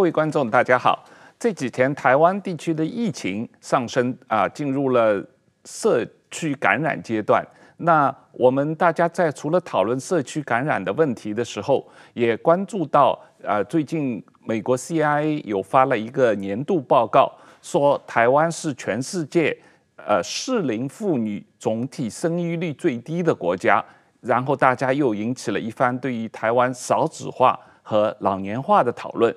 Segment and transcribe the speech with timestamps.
[0.00, 1.04] 各位观众，大家好。
[1.38, 5.22] 这几天台湾地区的疫情上升啊，进入了
[5.66, 7.46] 社区感染阶段。
[7.76, 13.10] 那我们大家在除了讨论社区感染的问题的时候，也关注到
[13.44, 17.30] 啊，最近美国 CIA 有发了一个年度报告，
[17.60, 19.54] 说台湾是全世界
[19.96, 23.84] 呃适龄妇女总体生育率最低的国家。
[24.22, 29.34] 然后大家又引起了一番对于台湾少子化和老年化的讨论。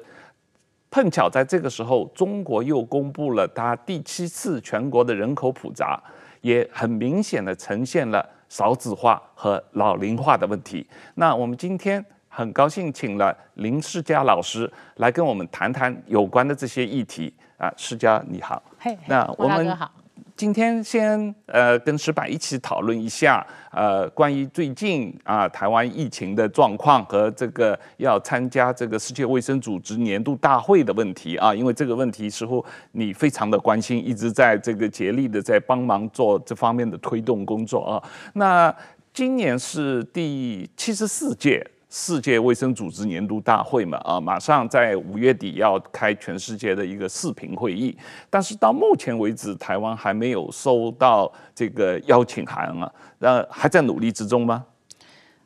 [0.93, 5.99] 碰巧在这个时候，中国又公布了它第七次全国的人口普查，
[6.41, 10.88] 也很明显的呈现了少子化和老龄化的问题。
[11.16, 17.33] 那我们今天很高兴请了林世佳老师来跟我们谈谈有关的这些议题。
[17.57, 18.61] 啊，世佳你好。
[18.77, 19.89] 嘿，那我们好。
[20.35, 38.03] 今天先呃跟石板一起讨论一下呃关于最近啊台湾疫情的状况和这个要参加这个世界卫生组织年度大会的问题啊，因为这个问题似乎你非常的关心，一直在这个竭力的在帮忙做这方面的推动工作啊。
[38.33, 38.75] 那
[39.13, 41.65] 今年是第七十四届。
[41.95, 47.95] 世界卫生组织年度大会嘛，啊，马上在五月底要开全世界的一个视频会议，
[48.31, 54.66] 但是到目前为止，台湾还没有收到这个邀请函啊，那还在努力之中吗？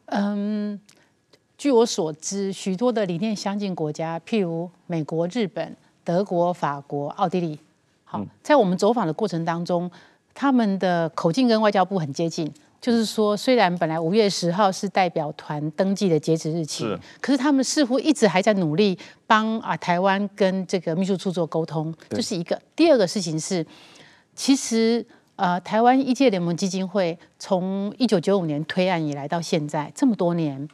[0.06, 0.80] 嗯，
[1.58, 5.76] 据我所知，许多的理念相近国家，譬如美国、日本、
[6.06, 7.60] 德国、法国、奥地利，
[8.06, 9.92] 好，在我们走访的过程当中，
[10.34, 12.50] 他们的口径跟外交部很接近。
[12.80, 22.62] 就是说，虽然本来五月十号是代表团登记的截止日期，是，可是他们似乎一直还在努力帮啊台湾跟这个秘书处做沟通，这是一个。
[22.76, 23.66] 第二个事情是，
[24.36, 30.68] 其实呃台湾一届联盟基金会从一九九五年推案以来到现在这么多年，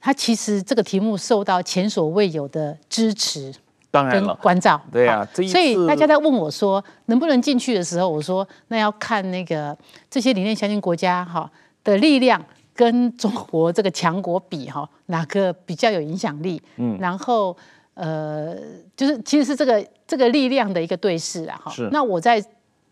[0.00, 3.52] 它其实这个题目受到前所未有的支持。
[3.90, 9.76] 当然了，关照对呀、啊，所以大家在问我说能不能进去的时候，我说那要看那个
[10.08, 11.50] 这些理念相近国家哈
[11.82, 12.40] 的力量
[12.72, 16.62] 跟中国这个强国比哈，哪个比较有影响力？
[16.76, 17.56] 嗯，然后
[17.94, 18.56] 呃，
[18.96, 21.72] 就是其实是这个这个力量的一个对视啊哈。
[21.90, 22.42] 那我在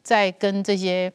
[0.02, 1.10] 在跟这些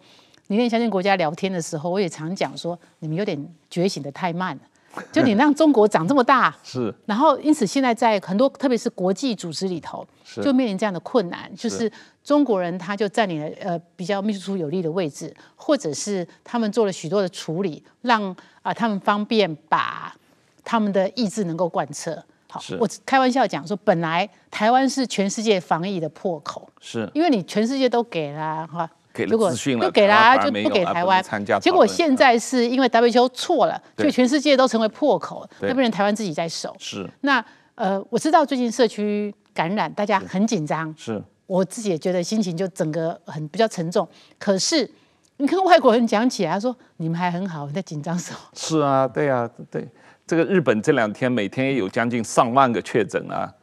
[0.47, 3.38] 理念相近国家聊天的时候，我也常讲说，你们有点
[3.69, 4.61] 觉醒的太慢了。
[5.11, 10.05] 就你让中国长这么大，是，然后因此现在在很多特别是国际组织里头，
[10.41, 11.91] 就面临这样的困难，就是
[12.23, 20.15] 中国人他就占领了呃比较秘书处有利的位置，或者是他们做了许多的处理，让啊他们方便把
[20.63, 22.23] 他们的意志能够贯彻。
[22.47, 28.87] 好，我开玩笑讲说，本来台湾是全世界防疫的破口，是因为你全世界都给了哈。
[29.13, 31.24] 给了资讯了，就给了、啊，就不给台湾。
[31.62, 36.75] 结果现在是因为 WTO 错了，所以全世界都成为破口，那变成台湾自己在守。
[36.79, 37.07] 是。
[37.22, 37.44] 那
[37.75, 40.94] 呃，我知道最近社区感染，大家很紧张。
[40.97, 41.22] 是。
[41.46, 44.07] 我自己也觉得心情就整个很比较沉重。
[44.40, 44.90] 可是
[45.38, 48.40] 你跟外国人讲起来，他说你们还很好，你在紧张什么？
[48.56, 49.88] 是啊，对啊，对。
[50.25, 53.53] 这个日本这两天每天也有将近上万个确诊啊。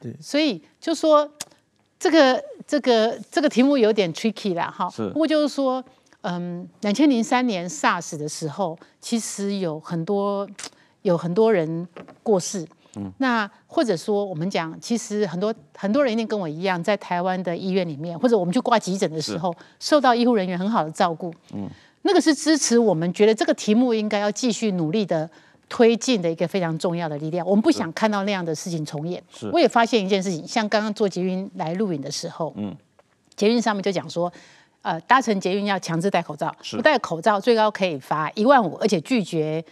[0.00, 0.14] 对。
[0.18, 1.30] 所以就说。
[1.98, 4.88] 这个这个这个题目有点 tricky 啦，哈。
[4.90, 5.08] 是。
[5.08, 5.82] 不过就是说，
[6.20, 10.48] 嗯，两千零三年 SARS 的时候，其实有很多
[11.02, 11.86] 有很多人
[12.22, 12.66] 过世。
[12.96, 13.12] 嗯。
[13.18, 21.32] 那或者说，我们讲，其实很多很多人一定跟我一样，在台湾的医院里面，或者我们去挂急诊的时候，受到医护人员很好的照顾。
[21.54, 21.68] 嗯。
[22.02, 25.28] 那个是支持我们觉得这个题目应该要继续努力的。
[25.68, 29.22] 推进的一个非常重要的力量，我们不想看到那样的事情重演。
[29.30, 32.74] 是，我也发现一件事情，像刚刚坐捷运来录影的时候，嗯，
[33.36, 34.32] 捷运上面就讲说，
[34.82, 39.62] 呃，搭乘捷运要强制戴口罩，不戴口罩最高可以罚一万五，而且拒绝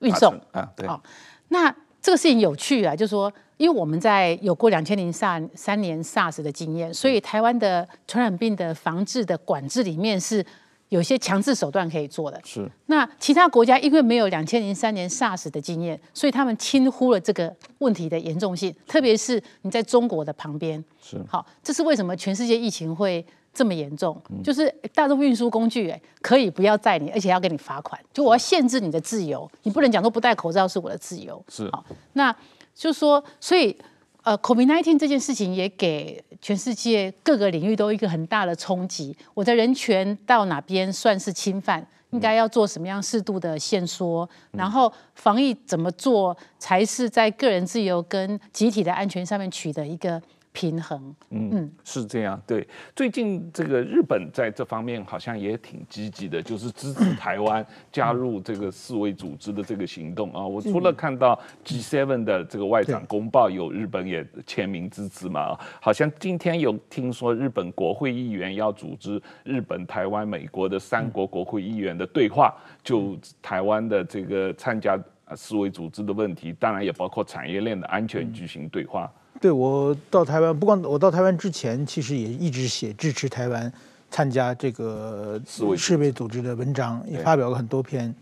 [0.00, 0.34] 运送。
[0.52, 0.86] 啊，对。
[0.86, 1.00] 哦，
[1.48, 10.44] 那这个事情有趣啊，就是说，因为我们在有过两千零三三年 SARS 的经验，所以台湾的传染病的防治的管制里面是。
[10.88, 12.70] 有些强制手段可以做的，是。
[12.86, 18.74] 那其他国家因为没有两千零三年 SARS 的经验，所以他们轻忽了这个问题的严重性。
[18.86, 21.20] 特别是你在中国的旁边，是。
[21.28, 24.16] 好，这是为什么全世界疫情会这么严重？
[24.30, 28.00] 嗯、就是大众运输工具，哎，可以不要载你，而且要给你罚款。
[28.12, 31.44] 就我要限制你的自由，你不能讲说不戴口罩是我的自由。
[31.48, 31.68] 是。
[31.72, 32.34] 好，那
[32.74, 33.76] 就是说，所以。
[34.26, 39.16] 呃，COVID-19 这件事情也给全世界各个领域都一个很大的冲击。
[39.34, 41.86] 我的人权到哪边算是侵犯？
[42.10, 44.28] 应该要做什么样适度的限缩？
[44.50, 50.20] 然后防疫怎么做才是在个人自由跟集体的安全上面取得一个
[50.56, 51.14] 平衡。
[51.28, 52.40] 嗯，嗯是这样。
[52.46, 60.46] 对，最近这个日本在这方面好像也挺积极的，就是支持台湾加入这个世卫组织的这个行动啊。
[60.46, 74.98] 我除了看到 G7 的这个外长公报有日本也签名支持嘛，好像今天有听说日本国会议员要组织日本、台湾、美国的三国国会议员的对话，就台湾的这个参加。
[75.26, 79.02] 啊，世卫组织的问题，当然也包括产业链的安全，举行对话。
[79.02, 79.10] 嗯、
[79.40, 83.72] 对，我到台湾，不光我到台湾之前，其实也一直写支持台湾
[84.10, 85.40] 参加这个
[85.76, 88.14] 世卫组织的文章，也发表了很多篇。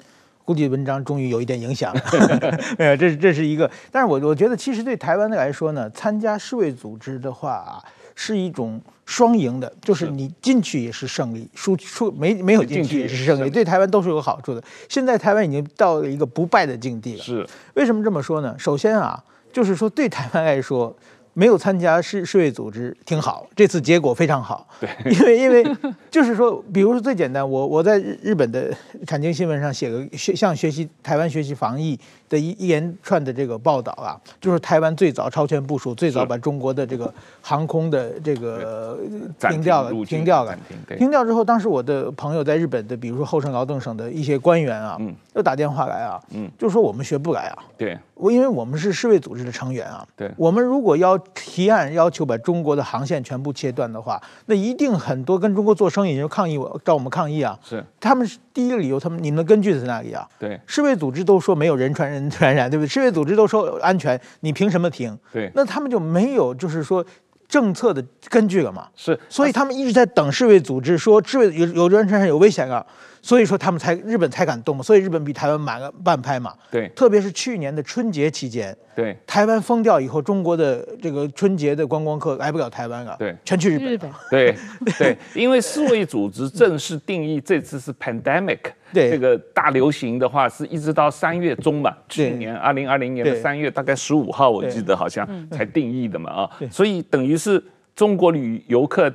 [0.44, 2.00] 估计文章终于有一点影响了。
[2.78, 3.70] 没有，这是这是一个。
[3.90, 7.82] 但是我我觉得，其实对台湾的来说呢，参加世卫组织的话啊。
[8.16, 14.62] 是一种双赢的，就是你进去也是胜利，输出没没有进去也是胜利，对台湾都是有好处的。
[14.88, 17.22] 现在台湾已经到了一个不败的境地了。
[17.22, 18.54] 是，为什么这么说呢？
[18.58, 19.22] 首先啊，
[19.52, 20.96] 就是说对台湾来说。
[21.34, 24.66] 没有参加世世卫组织挺好，这次结果非常好。
[24.80, 25.76] 对， 因为因为
[26.10, 28.72] 就是说，比如说最简单，我我在日日本的
[29.06, 31.98] 产经新闻上写个学向学习台湾学习防疫
[32.28, 38.98] 的一一连串的这个报道啊，就是台湾最早超前部署，最早把中国的这个航空的这个
[39.40, 40.56] 停掉了，停掉了，
[40.96, 51.18] 停掉之后，当时我的朋友在日本的，比如说厚生劳动省的一些官员啊，嗯，又打电话来啊，嗯，就说我们学不来啊，对，我因为我们是世卫组织的成员啊，对，我们如果要。
[51.46, 57.56] 提案要求把中国的航线全部切断的话，那一定很多跟中国做生意人就抗议，我找我们抗议啊。
[57.62, 60.26] 是，他们是第一个理由，他们你们的根据在哪里啊？
[60.38, 62.88] 对，世卫组织都说没有人传人传染，对不对？
[62.88, 65.16] 世卫组织都说安全，你凭什么停？
[65.32, 67.04] 对，那他们就没有就是说
[67.46, 68.88] 政策的根据了嘛？
[68.96, 72.84] 是，所以他们一直在等世卫组织说世卫有有人传染有危险啊。
[73.24, 76.52] 所以说他们才日本才敢动嘛，所以日本比台湾慢了半拍嘛。
[76.70, 83.88] 对，特别是去年的春节期间，对，台湾封掉以后，中国的这个春节的观光客来不了台湾了，对，全去日本。
[83.88, 84.10] 日本。
[84.30, 84.54] 对
[84.98, 88.60] 对， 因为世卫组织正式定义这次是 pandemic，
[88.92, 97.64] 对，这个大流行的话是一直到三月中嘛，去年二零二零年的三月大概十五号，我记得好像才定义的嘛啊，所以等于是
[97.96, 99.10] 中国旅游客。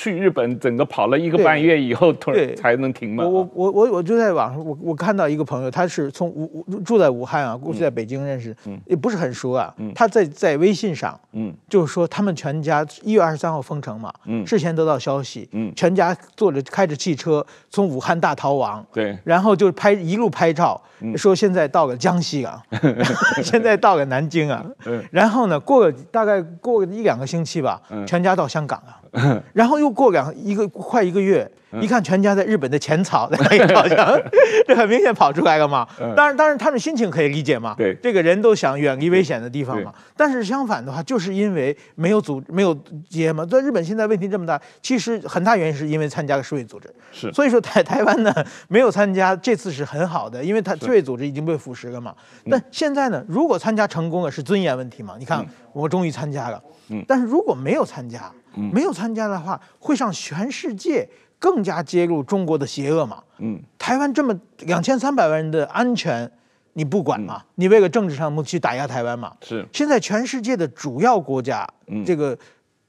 [0.00, 3.22] 去日本整个跑了一个半月以后，突然才能停嘛。
[3.22, 9.74] 我我我我就在网上，我我看到一个朋友，他是从武住在武汉啊，过去在北京认识，嗯，也不是很熟啊。
[9.76, 20.80] 嗯，他在在微信上，嗯，就是说他们全家一月二十三号封城嘛，嗯，事前得到消息，嗯，全家坐着开着汽车从武汉大逃亡，对，然后就拍一路拍照，
[21.14, 22.62] 说现在到了江西啊，
[23.44, 28.96] 现在到了南京啊，嗯，然后呢，过了大概过了一两个星期吧，全家到香港啊。
[29.52, 31.50] 然后又过两一个快一个月。
[31.80, 33.30] 一看全家在日本的浅草，
[33.76, 34.20] 好像
[34.66, 35.86] 这很明显跑出来了嘛。
[36.16, 37.76] 当然，当然他们心情可以理解嘛。
[37.78, 39.94] 对，这个人都想远离危险的地方嘛。
[40.16, 42.76] 但是相反的话，就是因为没有组没有
[43.08, 43.46] 接嘛。
[43.46, 46.92] 在日本现在问题这么大，其实很大原因是因为参加了世卫组织。
[47.12, 47.32] 是。
[47.32, 48.34] 所以说台台湾呢
[48.66, 52.12] 没有参加，这次是很好的，因为他世卫组织已经被腐蚀了嘛。
[52.50, 55.14] 但现在呢，如果参加成功了，是尊严问题嘛？
[55.20, 56.60] 你看我终于参加了。
[56.88, 57.04] 嗯。
[57.06, 61.08] 但是如果没有参加，没有参加的话，会让全世界。
[61.42, 63.22] 更加揭露中国的邪恶嘛？
[63.38, 66.30] 嗯，台湾这么两千三百万人的安全，
[66.74, 67.38] 你不管嘛？
[67.38, 69.32] 嗯、你为了政治上目去打压台湾嘛？
[69.40, 69.66] 是。
[69.72, 72.36] 现在全世界的主要国家，嗯、这个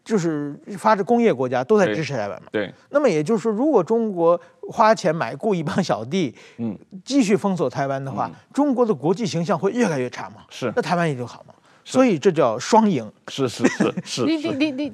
[0.03, 2.49] 就是发展工业国家都在支持台湾嘛？
[2.51, 2.69] 对。
[2.89, 4.37] 那么也就是说，如果中国
[4.69, 10.43] 花钱买雇一帮小弟，嗯，继续封锁台湾的话，嗯、中国的国际形象会越来越差嘛？
[10.49, 10.69] 是。
[10.75, 11.53] 那台湾也就好嘛？
[11.83, 13.11] 所以这叫双赢。
[13.27, 14.25] 是是是是。
[14.25, 14.93] 你你你你，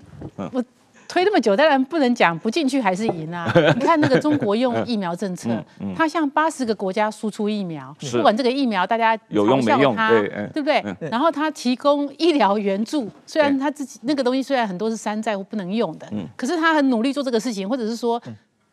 [0.52, 0.64] 我。
[1.10, 3.50] 推那么久，当然不能讲不进去还是赢啊！
[3.76, 5.50] 你看那个中国用疫苗政策，
[5.96, 10.10] 它向八十个国家输出疫苗，不管这个疫苗大家嘲笑它，
[10.52, 10.84] 对不对？
[11.10, 18.22] 然后它提供医疗援助，虽然它自己那个东西虽然很多是山寨或不能用的，可是它很努力做这个事情，或者是说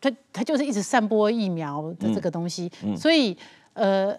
[0.01, 3.35] 他他就是一直散播疫苗的这个东西，所以
[3.71, 4.13] 呃，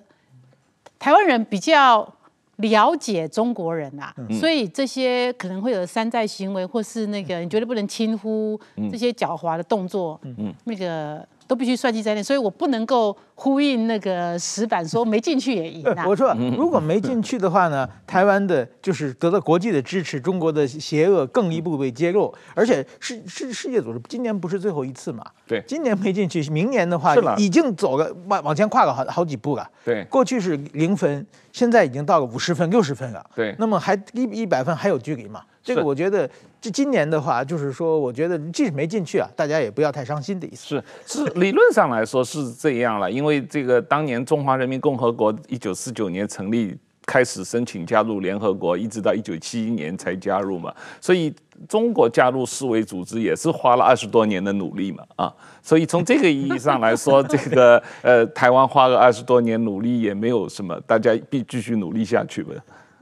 [0.99, 2.11] 台湾人比较。
[2.57, 8.59] 了解中国人、啊，嗯、所以这些可能会有山寨行为，或是那个你绝对不能轻忽
[8.91, 12.23] 这些狡猾的动作，嗯、那个都必须算计在内。
[12.23, 16.05] 所以我不能够呼应那个石板说没进去也赢、啊。
[16.09, 25.25] 我说如果没进去的话呢，台湾的就是得到国际的支持，中国的邪恶更一步被揭露，而且世世世界组织今年不是最后一次嘛？
[25.47, 29.69] 对，今年没进去，明年的话已经走了往往前跨了好好几步了。
[29.85, 33.25] 对，过去是零分，现在已经到了五十分、六十分了。
[33.35, 35.43] 对，那么还一一百分还有距离嘛？
[35.63, 36.31] 这个我觉得，
[36.67, 40.67] 这今年的话，就是说，我觉得即使没进去啊，大家也不要太伤心的意思。
[40.67, 46.77] 是是，理论上来说是这样了，因为这个当年中华人民共和国一九四九年成立。
[47.09, 51.33] 开始申请加入联合国，一直到一九七一年才加入嘛，所以
[51.69, 55.33] 中国加入世卫组织也是花了二十多年的努力嘛，啊，
[55.63, 62.53] 所以从这个意义上来说，这个 呃台湾花了二十多年努力也没有什么，大家必继续努力下去吧。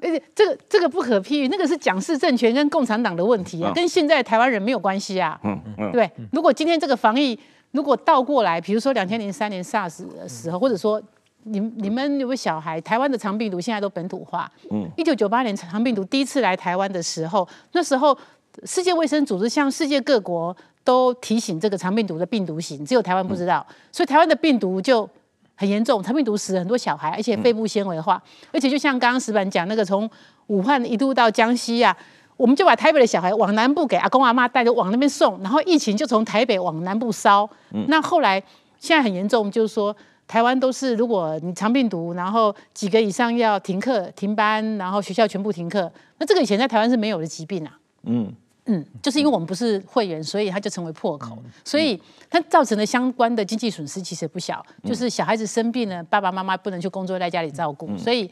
[0.05, 5.41] 而且这个这个不可批喻，那个是蒋氏政权跟共产党的问题啊，跟现在台湾人没有关系啊。
[5.43, 7.39] 嗯嗯，对，如果今天这个防疫
[7.71, 11.03] 如果倒过来，比如说两千零三年 SARS 的时候，或者说。
[11.47, 12.81] 你你们有个小孩？
[12.81, 14.51] 台湾的肠病毒现在都本土化。
[14.71, 18.17] 嗯，一九九八年肠病毒第一次来台湾的时候，那时候
[18.65, 25.07] 世界卫生组织向世界各国都提醒这个肠病毒的病毒型，只有台湾不知道，嗯、所以台湾的病毒就
[25.55, 30.09] 很严重，肠病毒死了很多小孩，而且肺部纤维化，嗯、而且就像刚刚石板讲那个，从
[30.49, 31.97] 武汉一路到江西啊，
[32.37, 37.49] 我们就把台北的小孩往南部给阿公阿妈带着往那边送，然后疫情就从台北往南部烧。
[37.73, 38.43] 嗯，那后来
[38.79, 39.95] 现在很严重，就是说。
[40.27, 45.93] 台湾都是，如果你肠病毒，然后几个以上要停课、停班，然后学校全部停课。
[46.17, 47.79] 那这个以前在台湾是没有的疾病啊。
[48.05, 48.33] 嗯
[48.67, 54.65] 嗯，就是因为我们不是会员，所以它就成为破口，嗯、所以它造成的相关的经济损失其实不小。
[54.83, 58.31] 嗯、就是小孩子生病了，爸爸妈妈不能去工作，在家里照顾，嗯、所以，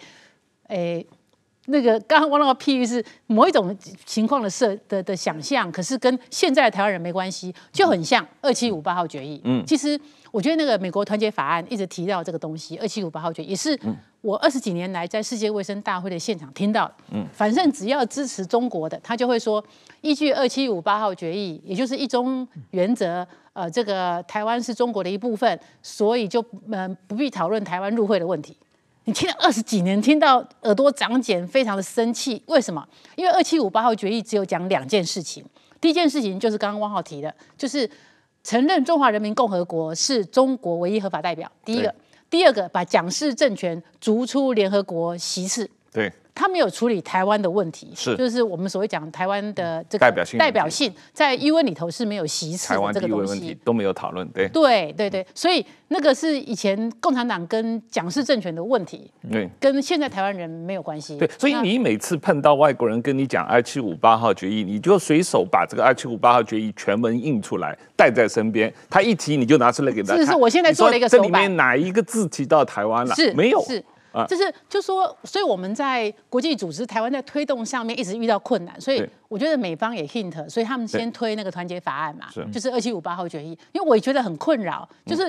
[0.68, 1.06] 诶、欸。
[1.66, 9.40] 那个刚刚我那个譬喻是某一种情况的设的的想象，可是跟现在的台湾人没关系，就很像二七五八号决议。
[9.44, 9.96] 嗯，其实
[10.32, 13.78] 我觉得那个美国团结法案一直提到这个东西，二七五八号决议也是
[14.22, 16.90] 我二十几年来在世界卫生大会的现场听到。
[17.10, 19.62] 嗯，反正只要支持中国的，他就会说
[20.00, 28.56] 依据二七五八号决议，也就是一中原则，呃，这个台湾是中国的一部分，所以就嗯不必讨论台湾入会的问题。
[29.04, 32.40] 你听了二十几年，听到耳朵长茧，非常的生气。
[32.46, 32.86] 为什么？
[33.16, 35.44] 因为二七五八号决议只有讲两件事情。
[35.80, 37.90] 第一件事情就是刚刚汪浩提的，就是
[38.44, 41.50] 承认中华人民共和国是中国唯一合法代表。
[41.64, 41.94] 第一个，对
[42.32, 45.68] 第二个，把蒋氏政权逐出联合国席次。
[45.92, 46.10] 对。
[46.34, 61.18] 他没有处理台湾的问题，是就是我们所谓讲台湾的这个代表性，代表性在 UN 里头是没有席次的这个东西都没有讨论，对对对对，所以那个是以前共产党跟蒋氏政权的问题，对，跟现在台湾人没有关系。
[61.18, 70.24] 对，所以你每次碰到外国人跟你讲二七五八号决议，你就随手把这个二七五八号决议全文印出来带在身边，他一提你就拿出来给他看。
[70.24, 73.14] 是是，我现在做了一个手板，这里面哪一个字提到台湾了？
[73.14, 73.62] 是没有？
[73.64, 73.84] 是。
[74.28, 85.22] 就是，就说，所以我们在国际组织，台湾在推动上面一直遇到困难，所以我觉得美方也 hint，所以他们先推那个团结法案嘛，就是二七五八号决议，因为我也觉得很困扰，就是，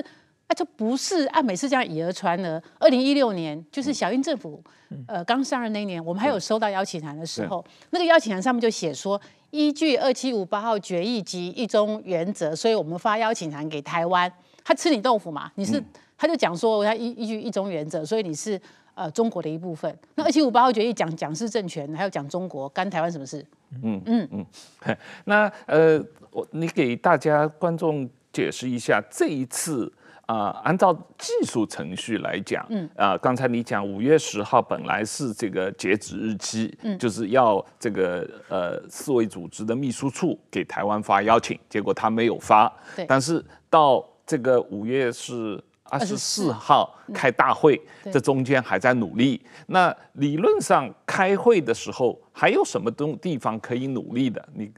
[0.46, 2.62] 啊，就不是按每次这样以讹传讹。
[2.78, 4.62] 二零一六年，就是小英政府，
[5.06, 9.18] 呃，刚上任那一年，我们还有收到邀请函的时候，那个邀请函上面就写说，
[9.50, 14.30] 依据二七五八号决议及一中原则，所以我们发邀请函给台湾，
[14.62, 15.50] 他吃你豆腐嘛？
[15.54, 15.82] 你是？
[16.24, 18.58] 他就讲说，他依依据一中原则，所以你是
[18.94, 19.94] 呃中国的一部分。
[20.14, 23.44] 那二七五八号决议讲蒋氏政权，还有讲中国，干台湾什么事？
[23.82, 24.46] 嗯嗯嗯。
[25.26, 29.92] 那呃，我你给大家观众解释一下，这一次
[30.24, 42.72] 啊、呃，按照技术程序来讲，嗯啊、呃，刚才你讲五月十号本来是这个截止日期，嗯，就是要这个呃世卫组织的秘书处给台湾发邀请，结果他没有发。
[42.96, 43.04] 对。
[43.04, 45.62] 但是到这个五月是。
[45.90, 49.40] 二十四号开大会，嗯、这中间还在努力。
[49.66, 54.48] 那理论上开会的时候，还有什么东地方可以努力的？
[54.54, 54.72] 你，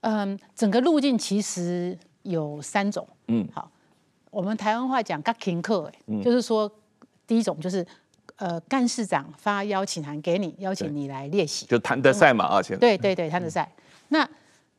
[0.00, 3.06] 嗯，整个路径其实有三种。
[3.28, 3.70] 嗯，好，
[4.30, 5.90] 我们台湾话讲“嘎停课”，
[6.22, 6.70] 就是说，
[7.26, 7.86] 第一种就是
[8.36, 13.70] 呃，干事长发邀请函给你，邀请你来练习，就谭德赛嘛，而且对对对，谭德赛。
[13.76, 14.28] 嗯、那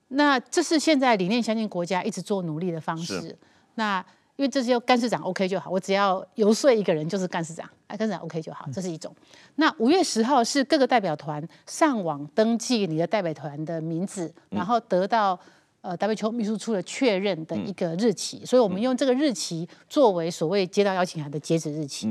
[0.09, 3.35] 那这是现在理念相近国家一直做努力的方式。
[3.75, 4.05] 那
[4.35, 9.15] 因为这些干事长 OK 就好，我只要游说一个人就是干事长，哎，干事长 OK 就好，这是一种。
[9.55, 15.39] 那五月十号是各个代表团上网登记你的代表团的名字，然后得到
[15.81, 22.07] 呃 WHO 秘书处的确认的一个日期，所以我们用这个日期作为所谓接到邀请函的截止日期。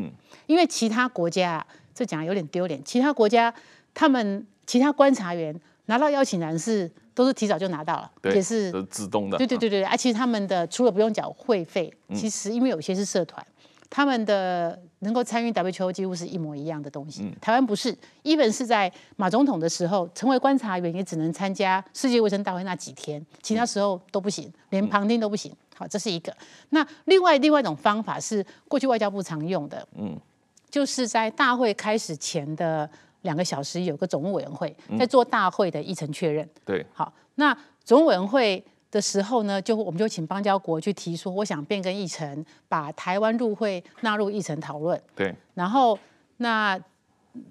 [0.46, 3.52] 因为其他国家这讲有点丢脸，其他国家
[3.92, 6.88] 他们其他观察员拿到邀请函是。
[7.14, 9.36] 都是提早就拿到了，也是自动的。
[9.38, 13.44] 对对对对，而且他们的除了不用缴会费，其实因为有些是社团，
[13.90, 17.30] 他们的能够参与 WTO 几乎是一模一样的东西。
[17.40, 25.54] 台湾不是，even 是在马总统的时候成为观察员，也只能参加世界卫生大会那几天，其他时候都不行，连旁听都不行。
[25.76, 26.34] 好，这是一个。
[26.70, 30.18] 那另外另外一种方法是过去外交部常用的，嗯，
[30.70, 32.88] 就是在大会开始前的。
[33.22, 36.48] 两个小时有个总务委员会在做大会的议程确认。
[36.64, 45.00] 对，好，那总务委员会的时候呢，就我们就请邦交国去提出，我想变更议程，把台湾入会纳入议程讨论。
[45.14, 45.98] 对，然后
[46.36, 46.78] 那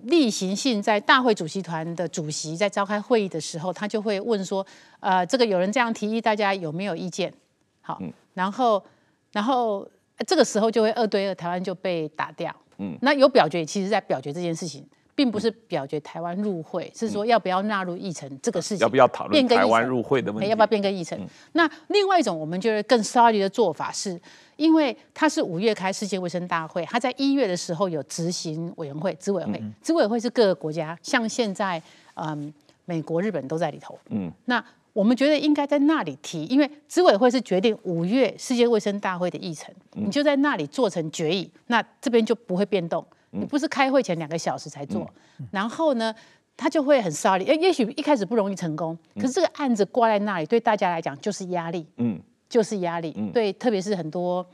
[0.03, 4.65] 例行性在大会主席团的主席在召开会议的时候，他就会问说，
[4.99, 7.33] 呃，这个有人这样提议，大家有没有意见？
[7.81, 8.83] 好，嗯、然后
[9.31, 9.87] 然后
[10.27, 12.55] 这个时候就会二对二，台湾就被打掉。
[12.77, 14.87] 嗯，那有表决，其实在表决这件事情。
[15.13, 21.19] 并不是表决台湾入会，是说要不要纳入议程这个事情，要不要讨论台湾入会的问题，要不要变更议程？
[21.19, 24.19] 嗯、那另外一种，我们觉得更 sorry 的做法是，
[24.55, 31.81] 因为它是五月开世界卫生大会，它在一月的时候有执行委员会、执委会，执委会是各个国家，像现在
[32.15, 32.53] 嗯
[32.85, 33.97] 美国、日本都在里头。
[34.09, 34.63] 嗯，那
[34.93, 43.05] 我们觉得应该在那里提，因为执委会是决定五月世界卫生大会的议程，你就在那里做成决议，那这边就不会变动。
[43.31, 45.09] 你不是开会前两个小时才做，
[45.39, 46.13] 嗯、然后呢，
[46.55, 53.13] 他就会很 sorry，，也许一开始不容易成功，可是这个案子挂在那里，对大家来讲就是压力，嗯，就是压力。
[53.17, 54.45] 嗯、对，特别是很多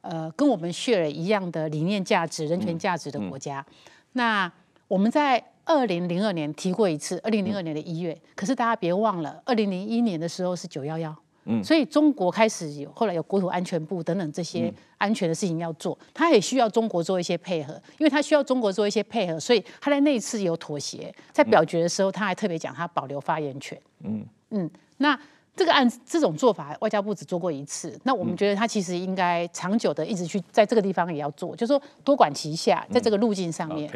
[0.00, 3.60] 呃跟我们 share 一样的理念价值、人权价值的国家。
[3.60, 3.74] 嗯嗯、
[4.12, 4.52] 那
[4.88, 8.12] 我们在二零零二年提过一次，二零零二年的一月。
[8.12, 11.14] 嗯、可是大家别忘了，二零零一年的时候是九幺幺。
[11.50, 23.80] 嗯，所以中国开始有，后来有国土安全部等等这些安全的事情要做，他也需要中国做一些配合，因为他需要中国做一些配合，所以他在那一次有妥协，在表决的时候他还特别讲他保留发言权。
[24.04, 25.18] 嗯嗯，那
[25.56, 33.90] 这个案子这种做法，外交部只做过一次，那我们觉得他其实应该长久的一直去在这个地方也要做，就是说多管齐下，在这个路径上面。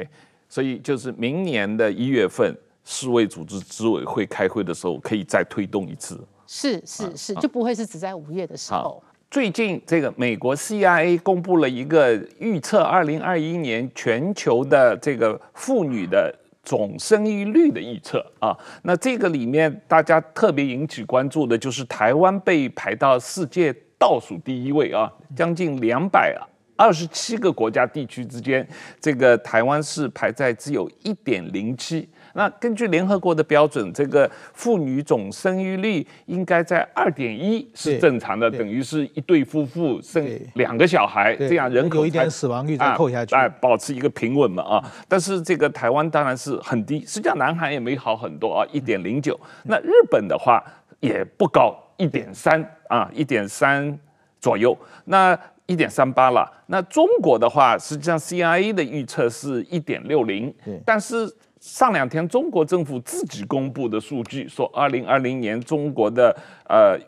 [0.49, 2.55] 所以就是明年的一月份
[2.85, 6.19] 世卫组织执委会开会的时候，可以再推动一次。
[6.55, 9.03] 是是是，就不会是只在五月的时候。
[9.31, 16.31] 最近这个美国 CIA 公布了一个预测，二零二一年全球的这个妇女的
[16.63, 18.55] 总生育率的预测啊。
[18.83, 26.37] 那这个里面大家特别引起关注的就是台湾被排到世界倒数第一位啊，将近两百
[26.77, 28.69] 二十七个国家地区之间，
[29.01, 32.07] 这个台湾是排在只有一点零七。
[32.35, 44.93] 那根据联合国的标准，这个妇女总生育率应该在二点一是正常的，等于是一对夫妇生两个小孩，这样人口有一点死亡率再扣下去，哎，保持一个平稳嘛啊。
[45.07, 49.39] 但是这个台湾当然是很低，实际上南韩也没好很多啊，一点零九。
[49.65, 50.63] 那日本的话
[51.01, 53.99] 也不高，一点三啊，一点三
[54.41, 56.51] 左右，那一点三八了。
[56.67, 60.55] 那中国的话，实际上 CIA 的预测是一点六零，
[60.87, 61.31] 但是。
[61.63, 66.37] 上两天，中国政府自己公布的数据说，二零二零年中国的
[66.69, 66.99] 呃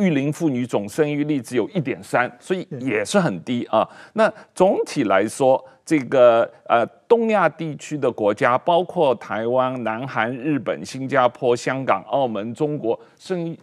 [0.00, 3.86] 育龄妇女总生育率只有一点三，所以也是很低啊。
[4.12, 13.58] 那总体来说，这个呃东亚地区的国家，包括台湾、南韩、日本、新加坡、香港、澳门、中国生育。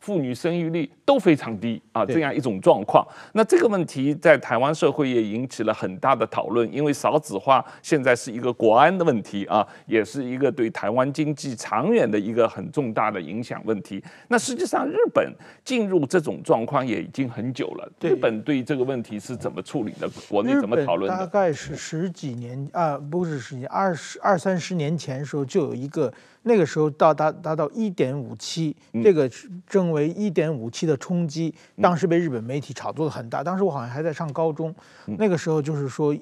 [0.00, 3.06] 妇女生育率都非常低啊，这样一种状况。
[3.34, 14.02] 那这个问题在台湾社会也引起了很大的讨论，因为少子化现在是一个国安的问题啊，也是一个对台湾经济长远的一个很重大的影响问题。
[14.28, 15.30] 那实际上日本
[15.62, 17.92] 进入这种状况也已经很久了。
[18.00, 20.08] 日本对这个问题是怎么处理的？
[20.30, 21.18] 国内怎么讨论的？
[21.18, 26.10] 大概是十几年啊，不是十几年，二十二三十年前的时候就有一个。
[26.42, 29.30] 那个时候到达达到一点五七，这个
[29.66, 33.44] 称为一点五七的冲击，当时被日本媒体炒作的很大。
[33.44, 34.74] 当时我好像还在上高中，
[35.04, 36.16] 那个时候就是说，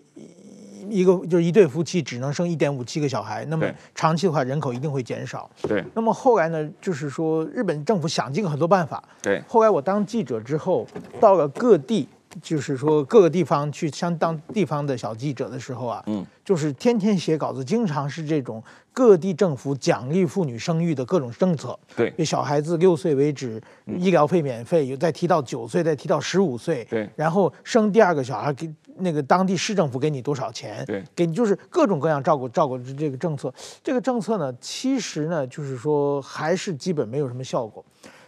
[0.88, 5.48] 一个就是一对夫妻只能生一点五七个小孩，那么长期的话人口一定会减少。
[5.62, 5.84] 对。
[5.94, 9.02] 那么后来呢，就是说日本政府想尽了很多办法。
[9.22, 9.42] 对。
[9.46, 10.86] 后来我当记者之后，
[11.20, 12.08] 到了各地。
[12.42, 18.62] 就是说，各个地方去相当地方的小记者的时候啊，嗯，就是天天写稿子，经常是这种
[18.98, 21.78] 各地政府奖励妇女生育的各种政策。
[21.94, 26.84] 对，小孩子六岁为止，医疗费免费，有再提到九岁，再提到十五岁。
[26.90, 30.84] 对，然后生第二个小孩给那个当地市政府给你多少钱？
[30.84, 33.54] 对，给你就是各种各样照顾照顾这个政策。
[33.84, 37.84] 这个政策呢，其实呢，就是说还是基本没有什么效果。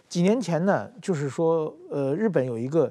[0.07, 2.89] 几年前呢，就是说，呃，日本有一个。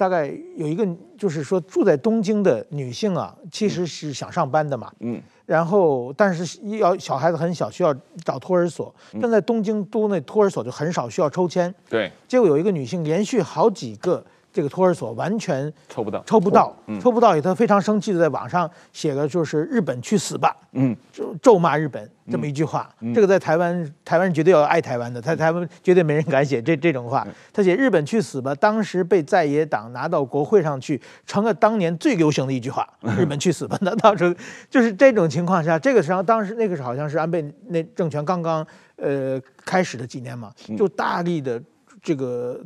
[0.00, 14.24] 大概有一个，就是说住在东京的女性啊，其实是想上班的嘛，嗯，然后但是要小孩子很小，需要找托儿所，但在东京都那托儿所就很少，需要抽签，对，结果有一个女性连续好几个。
[14.52, 22.92] 这个托儿所完全抽不到，抽不到，嗯、抽不到，以他非常生气的在网上写个就是“日本去死吧”，嗯，就咒骂日本这么一句话。
[23.00, 27.26] 嗯、这个在台湾，台湾人绝对要爱台湾的，在台湾绝对没人敢写这这种话。
[27.52, 32.84] 他写“日本去死吧”，当时被在野党拿到国会上去，成了当年最流行的一句话。
[33.16, 34.34] “日本去死吧”， 那当时候
[34.68, 41.62] 就是这种情况下，这个时候当时那个时候好像是安倍那政权刚刚呃开始的几年嘛，就大力的
[42.02, 42.60] 这个。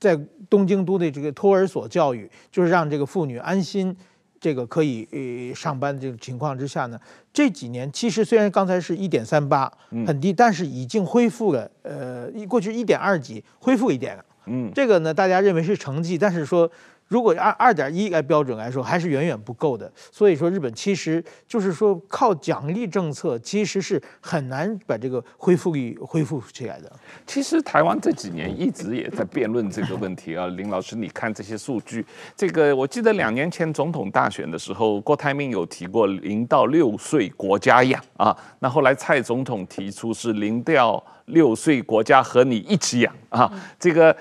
[0.00, 3.94] 在东京都的这个托儿所教育，就是让这个妇女安心
[4.40, 6.98] 这个可以呃上班的这个情况之下呢，
[7.32, 9.70] 这几年其实虽然刚才是一点三八
[10.06, 14.24] 很低，但是已经恢复了，呃，过去一点二几恢复一点了。
[14.46, 16.68] 嗯，这个呢大家认为是成绩，但是说。
[17.10, 19.90] 如果按二点一来标准来说，还是远远不够的。
[20.12, 26.90] 所以说，日本其实就是说靠奖励政策，其实是很难把这个恢复率恢复起来的。
[27.26, 44.16] 其实台湾这几年一直也在辩论这个问题啊，林老师，你看这些数据，这个我记得两年前总统大选的时候，郭台铭有提过零到六岁国家养啊，那后来蔡总统提出是零到六岁国家和你一起养啊，这个。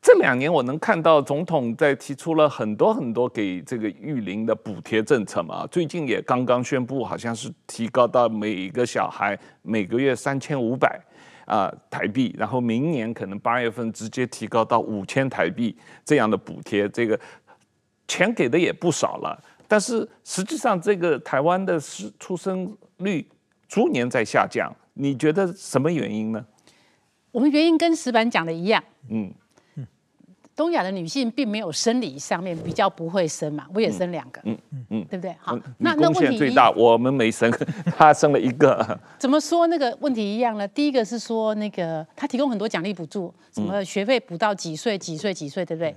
[0.00, 10.98] 这两年我能看到总统在提出了很多很多给这个育龄的补贴政策嘛，最近也刚刚宣布，好像是提高到每一个小孩每个月三千五百
[11.46, 17.18] 啊台币，然后明年可能八月份直接提高到五千台币这样的补贴，这个
[18.06, 21.78] 钱给的也不少了，但是实际上这个台湾的
[22.20, 23.26] 出生率
[23.66, 26.46] 逐年在下降，你觉得什么原因呢？
[27.32, 29.34] 我们原因跟石板讲的一样，嗯。
[30.58, 35.32] 东亚的女性并没有生理上面比较不会生嘛，我也生两个，嗯嗯嗯，对不对？
[35.38, 37.48] 好，那那问题最大，我们没生，
[37.96, 38.98] 她生了一个。
[39.20, 40.66] 怎么说那个问题一样呢？
[40.66, 45.94] 第一个是说那个她提供很多奖励补助，什么学费补到几岁几岁几岁，对不对？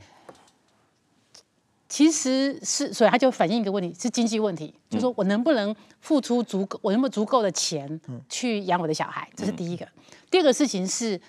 [1.89, 9.87] 其实是，所以他就反映一个问题，是经济问题，就是说我能不能付出足够，我能不能足够的钱去养我的小孩，这是第一个。
[10.29, 11.19] 第二个事情是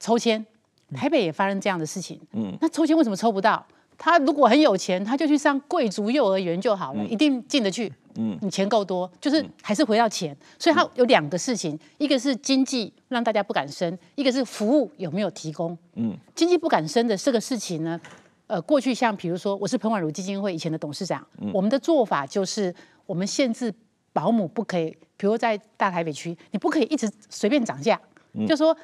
[0.00, 0.44] 抽签。
[0.94, 3.64] 台北也发生这样的事情，嗯，那抽签为什么抽不到？
[3.98, 7.92] 他如果很有钱，他就去上贵族幼儿园就好了，嗯、一定进得去。
[8.16, 10.36] 嗯，你钱够多，就是还是回到钱。
[10.58, 15.76] 所以它有两个事情，一个是经济让大家不敢生，一个是服务有没有提供。
[15.94, 18.00] 嗯，经济不敢生的这个事情呢，
[18.48, 22.74] 呃，过去像比如说我是彭婉如基金会以前的董事长，嗯、我们的做法就是
[23.06, 23.72] 我们限制
[24.12, 28.00] 保姆不可以，比如在大台北区，你不可以一直随便涨价，
[28.34, 28.76] 嗯、就说。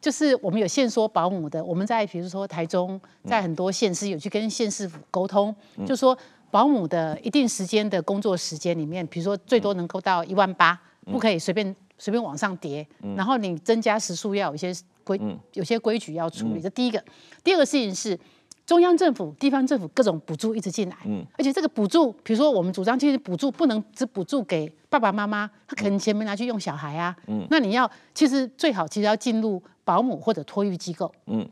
[0.00, 6.16] 就是我们有限缩保姆的，我们在比如说台中，在很多县市有去跟县市府沟通，嗯、就说
[6.50, 16.60] 保姆的一定时间的工作时间里面，比如说最多能够到一万八，不可以随便随便往上叠，嗯、然后你增加时数要有一些规，嗯、有些规矩要处理。
[16.60, 17.02] 这第一个，
[17.42, 18.18] 第二个事情是。
[18.66, 31.48] 中央政府、地方政府各种补助一直进来，嗯，而且这个补助，比如说我们主张，其实补助不能只补助给爸爸妈妈，他可能钱没拿去用小孩啊，嗯，那你要其实最好其实要进入保姆或者托育机构，嗯。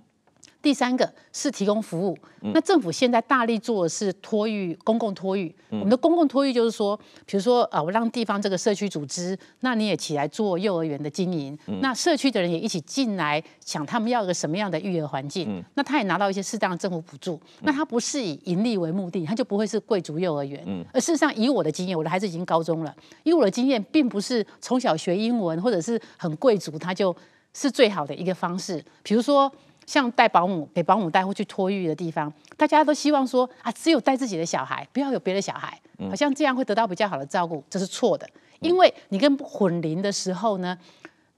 [0.61, 5.55] 第三个是提供服务，那政府现在大力做的是托育，公共托育。
[5.69, 20.67] 我们的公共托育就是说，比如说啊，我让地方这个社区组织，那你也起来做幼儿园的经营，那社区的人也一起进来，想他们要一个什么样的育儿环境，那他也拿到一些适当的政府补助，那他不是以盈利为目的，他就不会是贵族幼儿园。
[20.95, 27.15] 而事实上，以我的经验，我的孩子已经高中了，以我的经验，并不是从小学英文或者是很贵族，他就
[27.55, 28.85] 是最好的一个方式。
[29.03, 29.51] 比如说。
[29.87, 38.27] 像带保姆给保姆带或去托育的地方，大家都希望说啊，只有带自己的小孩，不要有别的小孩，好像这样会得到比较好的照顾，这是错的。
[38.61, 40.75] 因为你跟混龄的时候呢，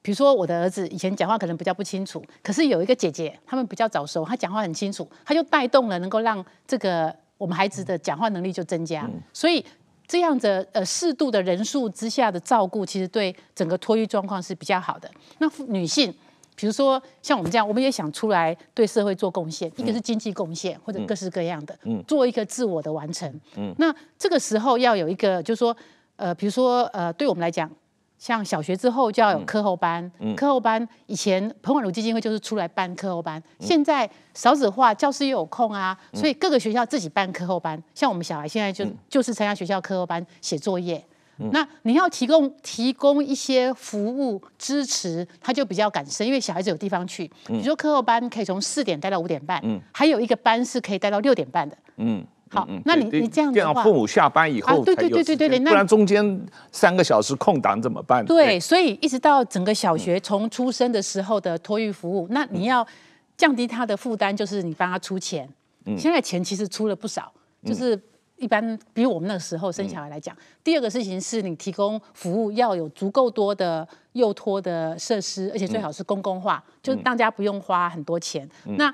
[0.01, 9.11] 比如说我的儿子以前讲话可能比较不清楚，可是有一个姐姐，他们比较早熟，她讲话很清楚，她就带动了能够让这个我们孩子的讲话能力就增加。
[9.33, 9.67] 所以
[10.07, 15.11] 这样的呃适度的人数之下的照顾，其实对整个托育状况是比较好的。
[15.39, 16.15] 那女性。
[16.59, 23.31] 比如说像我们这样，我们也想出来对社会做贡献，一个是经济贡献，或者各式各样的，做一个自我的完成。
[23.77, 25.77] 那这个时候要有一个，就是说，
[26.17, 27.71] 呃，比如说，呃，对我们来讲，
[28.19, 37.81] 像小学之后就要有课后班，课后班以前彭婉如基金会就是出来办课后班，现在少子化，教师也有空啊，所以各个学校自己办课后班。
[37.95, 41.05] 像我们小孩现在就就是参加学校课后班写作业。
[41.53, 47.31] 那你要提供提供一些服务支持，他就比较敢生，因为小孩子有地方去。
[47.47, 52.25] 比如说课后班可以从四点待到五点半，嗯，还有一个班是可以待到六点半的，嗯，
[52.57, 58.25] 好，那你你这样的话，父母下班以后，对对对对对，不然中间三个小时空档怎么办？
[58.25, 62.87] 对，所以一直到整个小学从出生的时候的托育服务，那你要
[63.37, 65.49] 降低他的负担，就是你帮他出钱。
[65.97, 67.33] 现在钱其实出了不少，
[67.65, 67.99] 就是。
[68.39, 78.47] 一般比我们那个时候生小孩来讲，嗯、第二个事情是你提供服务要有足够多的幼托的设施，而且最好是公共化，嗯、就是大家不用花很多钱。
[78.67, 78.93] 嗯、那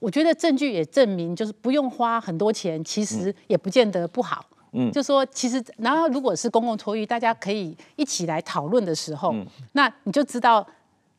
[0.00, 4.44] 我觉得证据也证明，就是不用花很多钱，其实也不见得不好。
[4.72, 10.66] 嗯，就说其实，然后如果是公共托育，大家可以一起来讨论的时候，嗯、那你就知道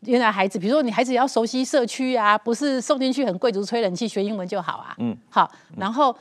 [0.01, 4.93] 原来孩子，比如说你孩子也要熟悉社区啊，不是送进去很贵族吹冷气学英文就好啊。
[4.99, 6.13] 嗯，好，然后。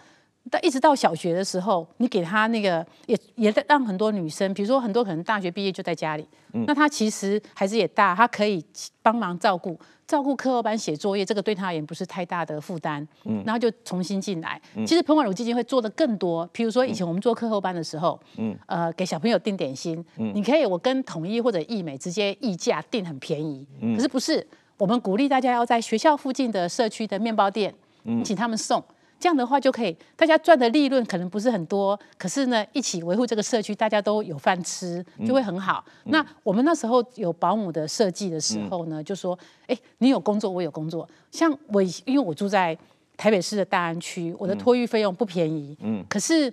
[0.51, 8.65] 到一直到小学的时候，你给他那个也也让很多女生，比如说很多可能大学毕业就在家里，嗯、那他其实孩子也大，他可以
[9.03, 9.79] 帮忙照顾
[10.11, 13.07] 照顾课后班写作业，这个对他而言不是太大的负担。
[13.25, 14.61] 嗯，然后就重新进来。
[14.75, 24.45] 嗯、其实彭婉如基金会做的更多，比如说以前我们做课后班的时候，嗯，呃，给小朋友订点心，嗯，你可以我跟统一或者易美直接议价订很便宜，嗯，可是不是，
[24.77, 28.83] 我们鼓励大家要在学校附近的社区的面包店，嗯，请他们送。
[29.21, 35.85] 这样的话就可以，大家赚的利润可能不是很多，可是呢，一起维护这个社区，大家都有饭吃，就会很好。
[36.07, 41.07] 嗯、那我们那时候有保姆的设计的时候呢，嗯、就说，哎，你有工作，我有工作。
[41.31, 42.77] 像我，因为我住在
[43.19, 46.51] 台北市的大安区，我的托育费用不便宜，嗯，可是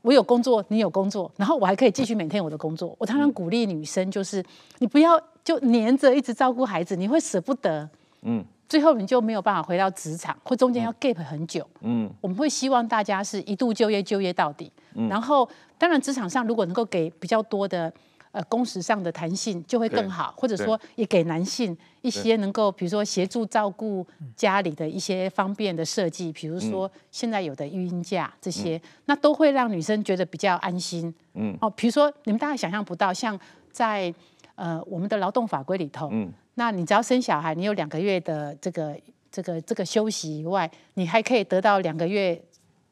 [0.00, 2.96] 我有工作，你有工作，然后我还可以继续每天我的工作。
[2.98, 4.42] 我常常鼓励女生，就是
[4.78, 7.86] 你不要就黏着一直照顾孩子，你会舍不得，
[8.22, 8.42] 嗯。
[8.68, 11.66] 最后你就没有办法回到职场，或中间要 gap 很久。
[11.80, 14.70] 嗯，我们会希望大家是一度就业就业到底。
[14.94, 17.90] 嗯，然后当然职场上如果能够给比较多的
[18.30, 20.34] 呃工时上的弹性，就会更好。
[20.36, 31.14] 或者说也给男性一些能够比如说协助照顾家里的一些方便的设计，比如说现在有的育婴假这些，那都会让女生觉得比较安心。
[31.34, 33.38] 嗯，哦，比如说你们大概想象不到，像
[33.72, 34.12] 在
[34.58, 36.10] 呃我们的劳动法规里头。
[36.12, 36.32] 嗯。
[36.54, 38.98] 那你只要生小孩，你有两个月的这个
[39.30, 42.42] 这个这个休息以外，你还可以得到两个月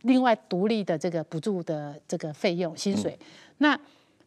[0.03, 3.19] 另外独立的这个补助的这个费用薪水。
[3.19, 3.27] 嗯、
[3.59, 3.81] 那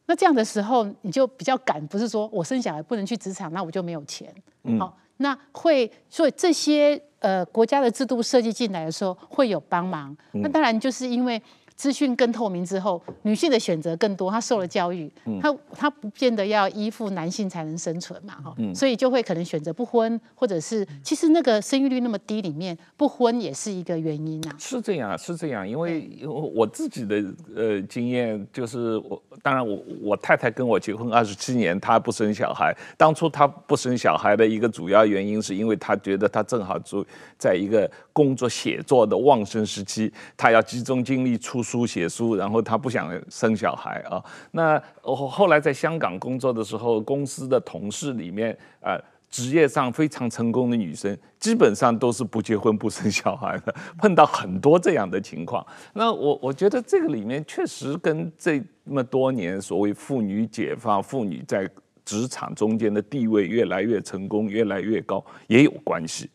[0.07, 4.29] 那这样的时候，你就比较敢，不是说我生小孩不能去职场，那我就没有钱。
[4.63, 10.13] 嗯、好，那会所以这些呃国家的制度设计进来的时候会有帮忙。
[10.33, 11.41] 嗯、那当然就是因为。
[11.79, 15.09] 资讯更透明之后，女性的选择更多，她受了教育，
[15.41, 24.53] 她她不见得要依附男性才能生存嘛，哈，所以就会可能选择不婚，或者是其实那个生育率那么低，里面不婚也是一个原因啊。
[24.59, 27.23] 是这样，是这样，因为我自己的
[27.55, 37.05] 呃经验就是我，当然我我太太跟我结婚二十七年，她不生小孩，当初她不生小孩的一个主要原因是因为她觉得她正好住
[37.37, 41.63] 在一个工作写作的旺盛时期，她要集中精力出。
[41.69, 44.23] 书写书，然后他不想生小孩啊。
[44.51, 55.63] 那后后来在香港工作的时候，公司的同事里面，呃，职业上非常成功的女生，基本上都是不结婚不生小孩的，碰到很多这样的情况。
[55.93, 61.69] 那我我觉得这个里面确实跟这么多年所谓妇女解放、妇女在
[62.03, 66.27] 职场中间的地位越来越成功、越来越高也有关系。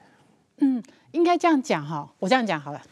[0.59, 0.81] 嗯，
[1.15, 2.83] 应该这样讲哈，我这样讲好了。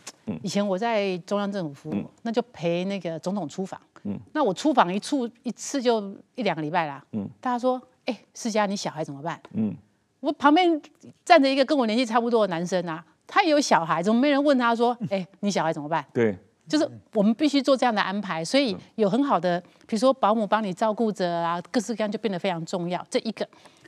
[0.43, 3.79] 以前我在中央政府服务，嗯、那就陪那个总统出访。
[4.05, 7.05] 嗯、那我出访一处一次就一两个礼拜啦。
[7.13, 9.41] 嗯、大家说，哎、欸，世家你小孩怎么办？
[9.55, 9.77] 嗯、
[10.21, 10.81] 我旁边
[11.25, 16.05] 站着一个跟我年纪差不多的男生啊，他也有小孩，怎么没人问他说，哎、欸，你小孩怎么办？
[16.15, 23.05] 对，就是我们必须做这样的安排，所以有很好的，比如说保姆帮你照顾着啊，各式各样就变得非常重要。
[23.11, 23.47] 这一个，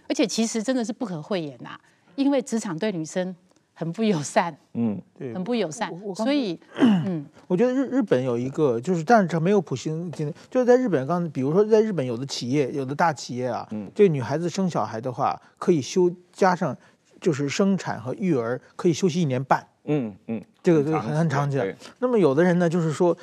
[0.09, 1.79] 而且其实真的是不可讳言呐，
[2.17, 3.35] 因为职场对女生。
[3.75, 10.11] 很不友善，嗯，对，很不友善，所以，嗯， 我觉得日日本有一个，就是但是它没有普行，
[10.49, 16.77] 就是在日本刚，比如说在日本有的企业，有的大企业啊，嗯，这个女孩子生小孩的话，可以休加上，
[17.21, 21.61] 就是生产和育儿可以休息一年半，嗯嗯，这个这个很很长期。
[21.99, 23.17] 那么有的人呢，就是说，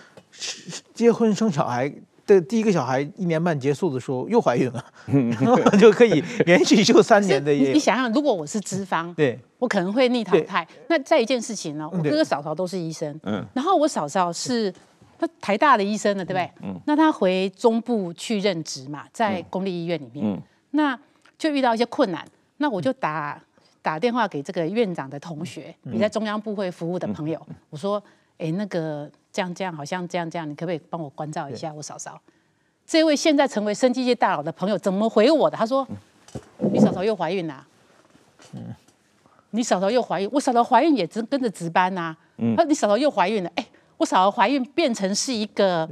[0.94, 1.92] 结婚生小孩。
[2.32, 7.52] 这第一个小孩一年半结束的时候又怀孕了，然 后就可以连续休三年的。
[7.52, 10.66] 你想想，如果我是资方，对，我可能会逆淘汰。
[10.88, 14.74] 那再一件事情呢，我哥哥嫂嫂都是医生，嗯，然后我嫂嫂是
[15.20, 16.50] 他台大的医生了，对不对？
[16.64, 20.42] 嗯，那他回中部去任职嘛，在公立医院里面，嗯，
[20.72, 20.98] 那
[21.38, 22.26] 就遇到一些困难，
[22.58, 23.38] 那我就打
[23.82, 28.02] 打电话给这个院长的同学，你在中央部会服务的朋友，我说，
[28.42, 29.10] 哎，那个。
[29.34, 32.22] 这样这样好像这样这样，你可不可以帮我关照一下我嫂嫂？
[32.86, 35.56] 这位现在成为生技界大佬的朋友怎么回我的？
[35.56, 35.88] 他说
[36.70, 37.66] ：“你嫂嫂又怀孕了。”
[38.52, 38.76] 嗯，
[39.52, 42.14] 你嫂嫂又怀孕，我嫂嫂怀孕也跟跟着值班呐。
[42.40, 45.90] 嗯，他说你嫂嫂又怀孕了，哎，我嫂嫂怀孕变成是一个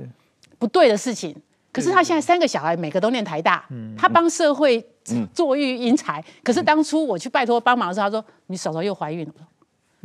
[0.57, 1.33] 不对的事情。
[1.71, 3.65] 可是他现在三个小孩每个都念台大，
[3.97, 4.85] 他帮社会
[5.33, 6.21] 做育英才。
[6.43, 9.33] 可是当初我去拜托帮忙的时候，他说你嫂嫂又怀孕了。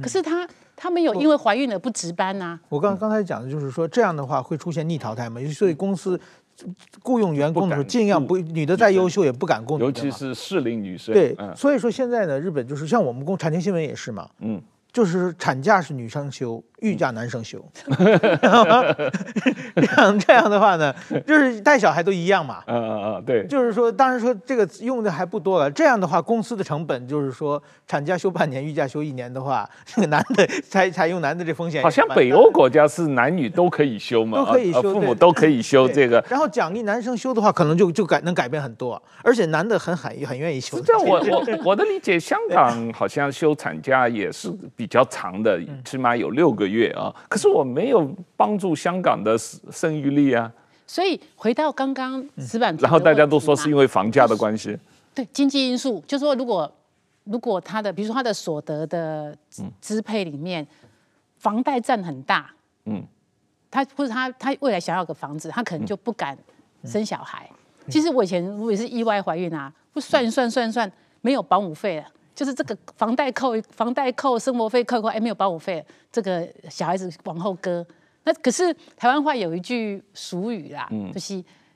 [0.00, 0.48] 可是他。
[0.76, 2.58] 他们有因为怀孕了不值班呐。
[2.68, 5.40] 我刚刚才讲的就是说，这样的话会出现逆淘汰嘛？
[5.52, 6.20] 所以公司
[7.02, 11.12] 雇佣员工的时候，尽量不女的再优秀也不敢雇，尤其是适龄女生。
[11.12, 17.58] 对，所以说现在呢，日本就是像我们公产经新闻也是嘛，嗯，就是产假是女生休，御嫁男生休。
[19.74, 20.94] 这样这样的话呢，
[21.26, 22.62] 就是带小孩都一样嘛。
[22.66, 23.46] 嗯嗯嗯，对。
[23.46, 25.70] 就是说，当然说这个用的还不多了。
[25.70, 31.82] 这样的话，公司的成本就是说，产假休半年，育假休一年的话，这个男的采采用男的这风险。
[31.82, 36.22] 好像北欧国家是男女都可以休嘛，都可以休，父母都可以休这个。
[36.28, 40.78] 然后奖励男生休的话，可能就就改能改变很多，而且男的很很很愿意休。
[40.80, 47.14] 这我我 我的理解，香港好像休产假也是比较长的，起码有六个月啊。
[47.28, 50.52] 可是我没有帮助香港的生育力啊。
[50.86, 54.78] 所以回到刚刚石板，然后大家都说是因为房价的关系。
[55.14, 56.70] 对，经济因素，就是说如果
[57.24, 59.34] 如果他的，比如说他的所得的
[59.80, 60.66] 支配里面，
[61.38, 62.50] 房贷占很大，
[62.84, 63.02] 嗯，
[63.70, 66.36] 他或者他他未来想要个房子，他可能就不敢
[66.84, 67.48] 生小孩。
[67.88, 70.90] 其实我以前我也是意外怀孕啊，不算一算算算
[71.22, 72.04] 没有保姆费了。
[72.34, 77.86] 就是这个房贷扣，房贷扣，生活费扣扣，哎，没有保姆费，这个小孩子往后搁。
[78.24, 81.34] 那可是台湾话有一句俗语啦，嗯、就是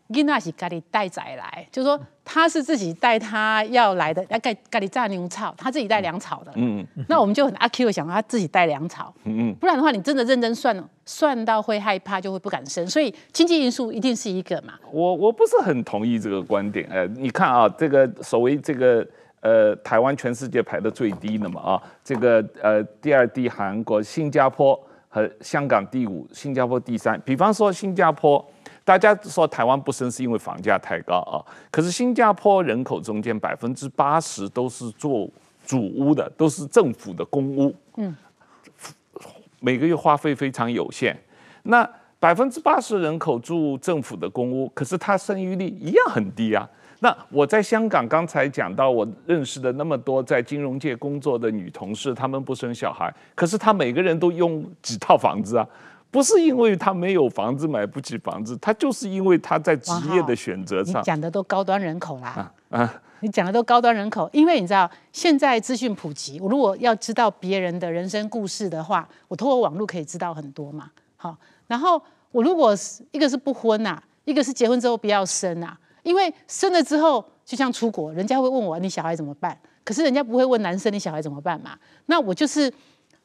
[0.08, 6.52] 囡仔是家里带仔来，就是说他是自己带他要来的，要盖家里榨牛草，他自己带粮草的。
[6.56, 7.04] 嗯嗯。
[7.06, 9.14] 那我们就很阿 Q 的想他自己带粮草。
[9.24, 9.54] 嗯嗯。
[9.56, 12.86] 不然的话，你真的认真算，算到会害怕，就会不敢生。
[12.86, 14.72] 所以经济因素一定是一个嘛。
[14.90, 16.88] 我我不是很同意这个观点。
[16.90, 19.06] 呃，你看啊，这个所谓这个。
[19.40, 27.20] 呃，台湾全世界排的最低的嘛啊，这个呃第二低韩国、新加坡和香港第五，新加坡第三。
[27.24, 28.44] 比方说新加坡，
[28.84, 31.38] 大家说台湾不生是因为房价太高啊，
[31.70, 35.28] 可是新加坡人口中间百分之八十都是做
[35.64, 38.16] 主屋的，都是政府的公屋，嗯，
[39.60, 41.16] 每个月花费非常有限。
[41.62, 46.68] 那百分之八十人口住政府的公屋，可是它生育率一样很低啊。
[47.00, 55.66] 那我在香港刚才讲到，我认识的那么多在金融界工作的女同事，她们不生小孩，可是她每个人都用几套房子啊，
[56.10, 61.00] 不是因为她没有房子买不起房子，她就是因为她在职业的选择上。
[61.00, 70.90] 你讲的都高端人口啦，啊，啊你讲的都高端人口，因为你知道现在资讯普及，我如果要知道别人的人生故事的话，我透过网络可以知道很多嘛。
[71.16, 71.36] 好，
[71.68, 75.78] 然后我如果是一个是不婚呐、啊，一个是结婚之后不要生啊。
[76.08, 79.54] 因为生了之后，就像出国，人家会问我你小孩怎么办？
[79.84, 81.78] 可是人家不会问男生你小孩怎么办嘛？
[82.06, 82.72] 那我就是，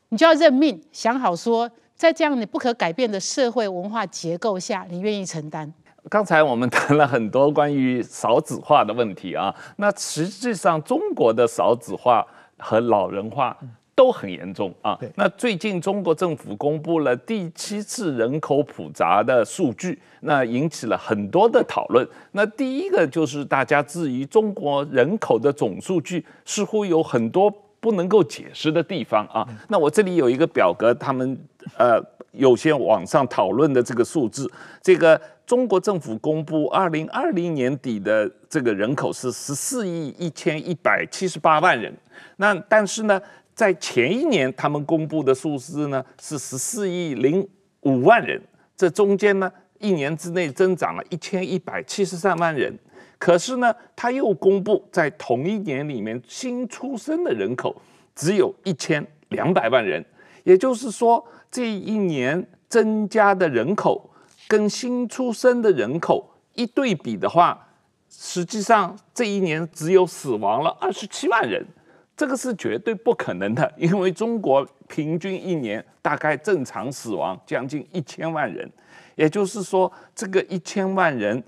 [0.09, 5.73] 你就要认命，想好说，在这样你不可改变的社会文化结构下，你愿意承担。
[6.09, 13.57] 刚才我们谈了很多关于少子化的问题啊，那实际上中国的少子化和老人化。
[13.95, 14.97] 都很严重啊！
[15.15, 22.07] 那最近中国政府公布了第七次人口普查的数据，那引起了很多的讨论。
[22.31, 29.47] 那第一个就是大家质疑中国人口的总数据似乎有很多不能够解释的地方啊。
[29.69, 31.37] 那我这里有一个表格，他们
[31.77, 32.01] 呃
[32.31, 34.51] 有些网上讨论的这个数字，
[34.81, 41.93] 这个中国政府公布二零二零年底的这个人口是十四亿一千一百七十八万人，
[42.37, 43.21] 那但是呢，
[43.55, 47.47] 在前一年，他们公布的数字呢是十四亿零
[47.81, 48.41] 五万人，
[48.75, 52.77] 这中间呢一年之内增长了一千一百七十三万人。
[53.19, 57.73] 可是呢，他又公布在同一年里面新出生的人口
[58.13, 60.03] 只有一千两百万人，
[60.43, 64.09] 也就是说，这一年增加的人口
[64.47, 67.65] 跟新出生的人口一对比的话，
[68.09, 71.65] 实际上这一年只有死亡了二十七万人。
[72.15, 78.71] 这个是绝对不可能的，因为中国平均一年大概正常死亡将近一千万人，
[79.15, 81.43] 也就是说，这个一千万人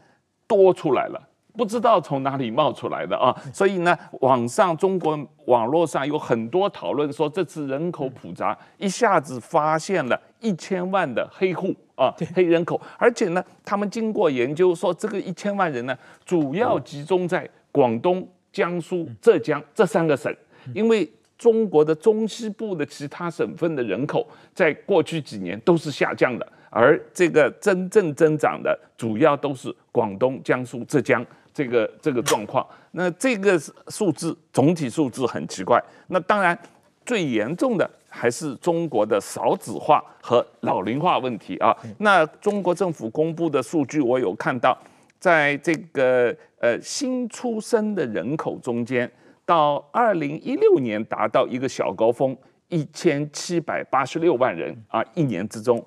[0.47, 3.35] 多出来了，不知道从哪里冒出来的啊！
[3.53, 20.35] 所以呢，网上中国网络上有很多讨论说，这次人口普查一下子发现了一千万的黑户啊，黑人口，而且呢，他们经过研究说，这个一千万人呢，主要集中在广东、江苏、浙江这三个省。
[20.73, 31.23] 因为中国的中西部的其他省份的人口在过去几年都是下降的，而这个真正增长的主要都是广东、江苏、浙江
[31.53, 32.65] 这个这个状况。
[32.91, 35.83] 那这个数字总体数字很奇怪。
[36.07, 36.57] 那当然
[37.05, 41.75] 最严重的还是中国的少子化和老龄化问题啊。
[41.97, 44.77] 那中国政府公布的数据我有看到，
[45.19, 49.11] 在这个呃新出生的人口中间。
[49.45, 52.35] 到二零一六年达到一个小高峰，
[52.69, 55.83] 一千七百八十六万人啊，一年之中，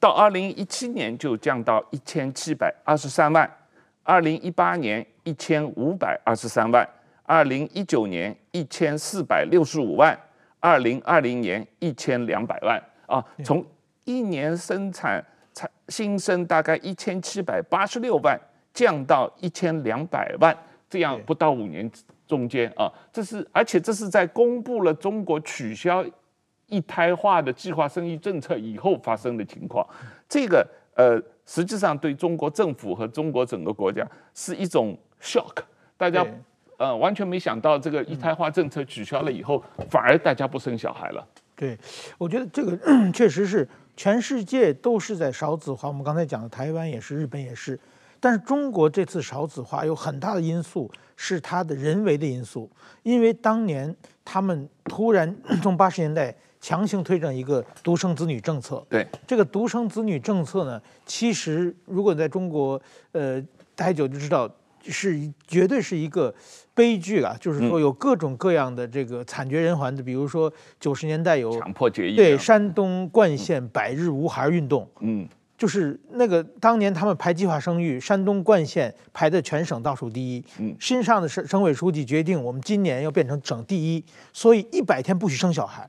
[0.00, 3.48] 到二零一七年就降到一千七百二十三万，
[4.02, 6.88] 二零一八年一千五百二十三万，
[7.24, 10.18] 二零一九年一千四百六十五万，
[10.58, 12.82] 二零二零年一千两百万。
[13.06, 13.62] 啊，从
[14.04, 18.40] 一年生产产新生大概一千七百八十六万，
[18.72, 20.56] 降到一千两百万，
[20.88, 21.90] 这样不到五年
[22.26, 26.04] 中间啊，这是而且这是在公布了中国取消
[26.66, 29.86] 一胎化的计划生育政策以后发生的情况。
[30.28, 35.62] 这个呃，实际上对中国政府和中国整个国家是一种 shock，
[35.96, 36.26] 大家
[36.76, 41.26] 呃完全没想到这个一胎化政策取消了以后，反而大家不生小孩了。
[41.54, 41.78] 对，
[42.18, 42.76] 我觉得这个
[43.12, 45.88] 确实是全世界都是在少子化。
[45.88, 47.78] 我们刚才讲的台湾也是，日本也是，
[48.22, 52.70] 但是中国这次少子化有很大的因素是它的人为的因素，
[53.02, 53.92] 因为当年
[54.24, 58.86] 他们突然 从八十年代强行推整一个独生子女政策。
[58.88, 63.42] 对，这个独生子女政策呢，其实如果在中国呃
[63.74, 64.48] 待久就知道。
[64.84, 65.16] 是
[65.46, 66.34] 绝对是一个
[66.74, 67.36] 悲剧啊！
[67.40, 75.24] 就是说有各种各样的这个惨绝人寰的，比如说九十年代有强迫绝育，对山东冠县百日无孩运动，嗯，
[75.62, 85.88] 就是那个当年他们排计划生育，山东冠县排的全省倒数第一，嗯，新上的省省委书记决定，我们今年要变成省第一，所以一百天不许生小孩。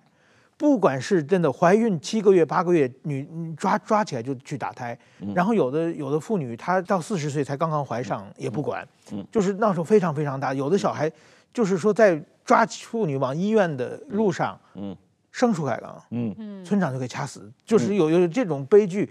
[0.58, 4.96] 不管是真的怀孕七个月、八个月，女抓抓起来就去打胎，
[5.34, 8.88] 然后有的有的妇女她到四十岁才刚刚怀上也不管，
[9.32, 10.54] 就是那时候非常非常大。
[10.54, 11.12] 有的小孩
[11.52, 14.96] 就是说在抓妇女往医院的路上，嗯。
[15.32, 19.10] 生出来了，嗯，村长就给掐死，就是有有这种悲剧，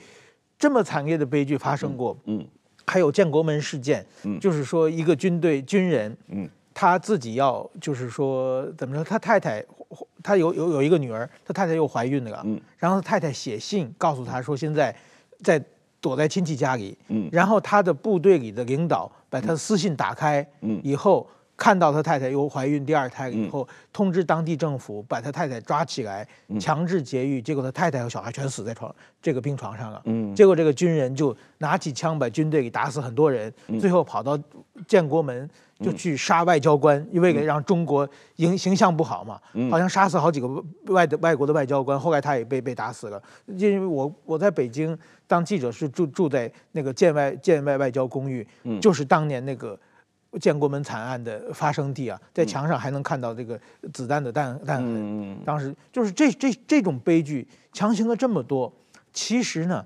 [0.62, 2.46] 这么惨烈的悲剧发生过，嗯，
[2.86, 4.06] 还有建国门事件，
[4.40, 6.48] 就是说一个军队军人，嗯。
[6.72, 9.02] 他自己要就是说怎么说？
[9.02, 9.62] 他太太，
[10.22, 12.40] 他有有有一个女儿，他太太又怀孕了。
[12.44, 14.94] 嗯，然后他太太写信告诉他说，现在
[15.42, 15.60] 在
[16.00, 16.96] 躲在亲戚家里。
[17.08, 20.46] 嗯，然后他的部队里的领导把他的私信打开。
[20.60, 21.28] 嗯，以后。
[21.62, 26.26] 看到他太太又怀孕第二胎以后，通知当地政府把他太太抓起来，
[26.58, 28.92] 强制节育，结果他太太和小孩全死在床
[29.22, 30.02] 这个病床上了。
[30.06, 34.36] 嗯，结果这个军人就拿起枪把军队给打死很多人，最后跑到
[34.88, 35.48] 建国门
[35.78, 39.40] 就去杀外交官，因为让中国形形象不好嘛，
[39.70, 40.48] 好像杀死好几个
[40.86, 43.22] 外的外国的外交官，后来他也被被打死了。
[43.46, 44.98] 因为我我在北京
[45.28, 48.44] 当记者是住住在那个建外建外外交公寓，
[48.80, 49.78] 就是当年那个。
[50.40, 53.60] 建国门惨案的发生地啊，在墙上还能看到这个
[53.92, 55.38] 子弹的弹弹痕。
[55.44, 58.72] 当时就是这这这种悲剧强行了这么多，
[59.12, 59.84] 其实呢，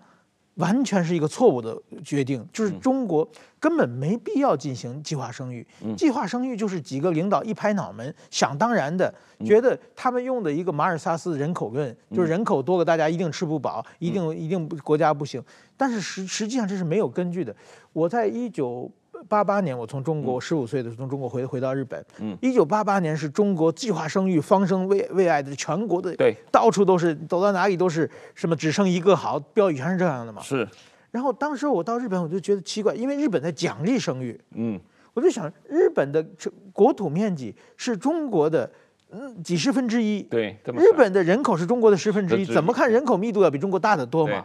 [0.55, 2.47] 完全是一个错误的决定。
[2.53, 3.29] 就是中国
[3.59, 5.67] 根本没必要进行计划生育，
[5.97, 9.13] 计划生育就是几个领导一拍脑门，想当然的，
[9.45, 15.43] 觉得他们用的一个马尔萨斯人口论，就是人口多了大家一定吃不饱，一定一定国家不行。
[15.77, 17.53] 但是实实际上这是没有根据的。
[17.93, 18.89] 我在一九。
[19.29, 22.05] 八八年，我从中国十五岁的时候从中国回回到日本。
[22.21, 30.41] 嗯，一九八八年是中国计划生育、方生未未爱的全国的，对，到处都是，走到哪里都是什么只生一个好标语，全是这样的嘛。
[30.43, 30.67] 是。
[31.11, 34.39] 然后当时我到日本，我就觉得奇怪，因为日本在奖励生育。
[34.55, 34.79] 嗯，
[35.15, 36.25] 我就想，日本的
[36.73, 38.71] 国土面积是中国的
[39.11, 40.23] 嗯几十分之一。
[40.23, 44.45] 对，日本的人口是中国的十分之一，怎么看人口密度要比中国大得多嘛？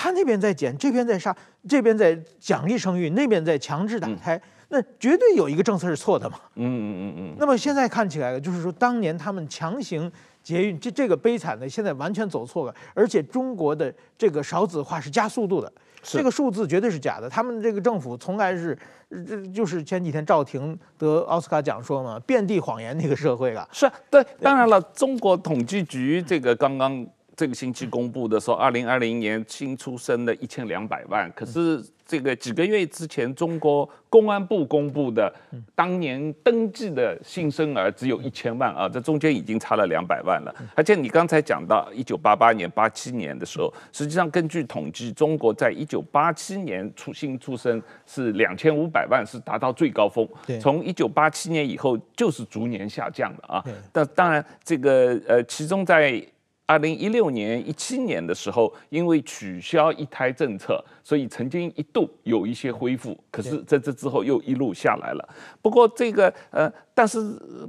[0.00, 1.36] 他那边在减，这边在杀，
[1.68, 6.38] 这边在奖励生育，那边在强制打胎，嗯、那绝对有一个政策是错的嘛。
[6.54, 7.36] 嗯嗯嗯嗯。
[7.36, 10.08] 那么现在看起来，就是说当年他们强行
[10.40, 12.72] 节育，这这个悲惨的，现在完全走错了。
[12.94, 17.28] 而且中国的这个少子化是加速度的，这个数字绝对是假的。
[17.28, 18.78] 他们这个政府从来是，
[19.10, 23.68] 这就是前几天赵婷得奥斯卡奖说嘛，遍地谎言那个社会了。
[23.72, 27.04] 是啊，对，当然了，中国统计局这个刚刚。
[27.38, 35.32] 这个星期公布的说，二零二零年新出生的一千两百万，可是这个几个月之前，中国公安部公布的
[35.72, 40.52] 当年登记的新生儿只有一千万啊，这中间已经差了两百万了。
[40.74, 50.28] 而且你刚才讲到一九八八年、八七年的时候，实际上根据统计，中国在一九八七年出新出生是两千五百万，是达到最高峰。
[50.60, 53.64] 从一九八七年以后就是逐年下降的啊。
[53.92, 56.20] 但当然，这个呃，其中在
[56.68, 63.16] 二零一六年、一七年的时候，因为取消一胎政策，所以曾经一度有一些恢复。
[63.30, 65.28] 可是在这之后又一路下来了。
[65.62, 67.18] 不过这个呃，但是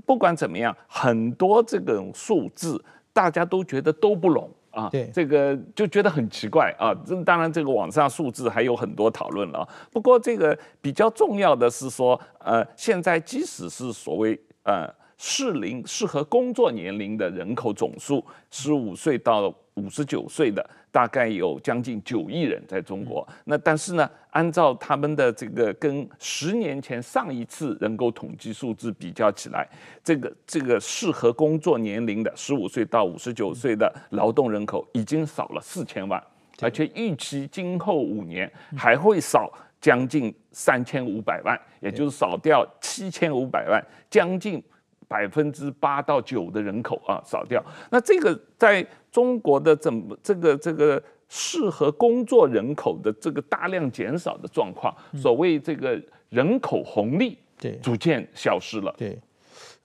[0.06, 2.84] 不管怎么样，很多这种数字
[3.14, 4.89] 大家都觉得都不拢啊。
[4.89, 6.93] 对，这个就觉得很奇怪啊。
[7.06, 9.66] 这当然，这个网上数字还有很多讨论了。
[9.89, 14.99] 不过这个比较重要的是说，呃，现在即使是所谓呃。
[15.22, 23.28] 适龄适合工作年龄的人口总数，十五岁到五十九岁的大概有将近九亿人在中国。
[23.43, 29.67] 那但是呢，按照他们的这个跟十年前上一次人口统计数字比较起来，
[30.01, 36.24] 这个这个适合工作年龄的十五岁到五十九岁的劳动人口已经少了四千万，
[36.61, 39.51] 而且预期今后五年还会少
[39.82, 44.63] 将近三千五百万，也就是少掉七千五百万，将近。
[45.10, 47.62] 百分之八到九的人口啊，少掉。
[47.89, 55.99] 那这个在中国的怎么这个这个适合工作人口的这个大量减少的状况，所谓这个
[56.30, 58.93] 人口红利，对，逐渐消失了。
[58.95, 59.20] 对，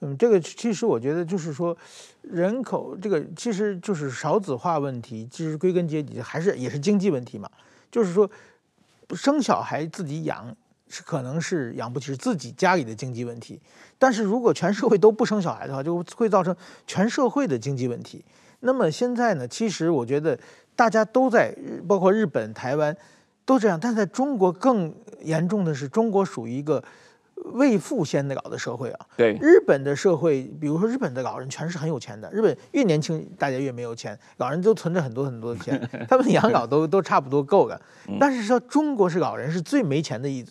[0.01, 1.75] 嗯，这个其实我觉得就是说，
[2.21, 7.51] 人口这个其实就是少子化问题，其实归根结底还是也是经济问题嘛。
[7.91, 8.31] 就是说，
[9.15, 10.55] 生小孩自己养。
[10.95, 13.61] 是可能是养不起，是自己家里的经济问题。
[13.99, 16.55] 但是如果全社会都不生小孩的话，就会造成
[16.87, 18.25] 全社会的经济问题。
[18.61, 19.49] 那么现在呢？
[19.49, 20.39] 其实我觉得
[20.77, 21.53] 大家都在，
[21.89, 22.97] 包括日本、台湾
[23.45, 23.79] 都这样。
[23.81, 26.83] 但在中国更严重的是，中国属于一个
[27.53, 29.07] 未富先的老的社会啊。
[29.17, 32.31] 对，日本的社会，比如说日本的老人全是很有钱的。
[32.33, 35.79] 日本越年轻，大家越没有钱，老人都存着很多很多的钱，
[36.09, 37.81] 他们养老都都差不多够了。
[38.19, 40.45] 但是说中国是老人是最没钱的一。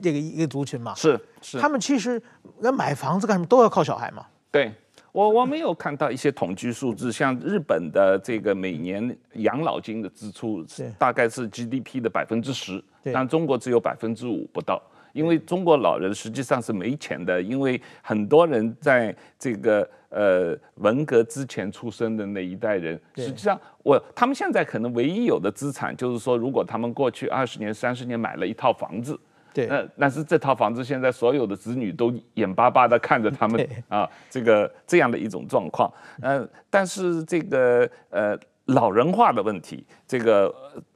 [0.00, 2.20] 这个一个族群嘛，是是，他们其实
[2.60, 4.26] 那买房子干什么都要靠小孩嘛。
[4.50, 4.72] 对，
[5.12, 10.64] 我我没有看到一些统计数字，像日本的这个每年养老金的支出，
[10.98, 12.82] 大概是 GDP 的百分之十，
[13.12, 14.82] 但中国只有百分之五不到，
[15.12, 29.16] 因为中国老人实际上是没钱的，因为很多人在这个呃文革之前出生的那一代人，实际上我他们现在可能唯一有的资产就是说，如果他们过去二十年、三十年买了一套房子。
[29.52, 35.92] 对，那但是这套房子现在所有的子女都眼巴巴的看着他们啊，这个这样的一种状况。
[36.22, 40.54] 嗯、呃，但是这个呃老人化的问题，这个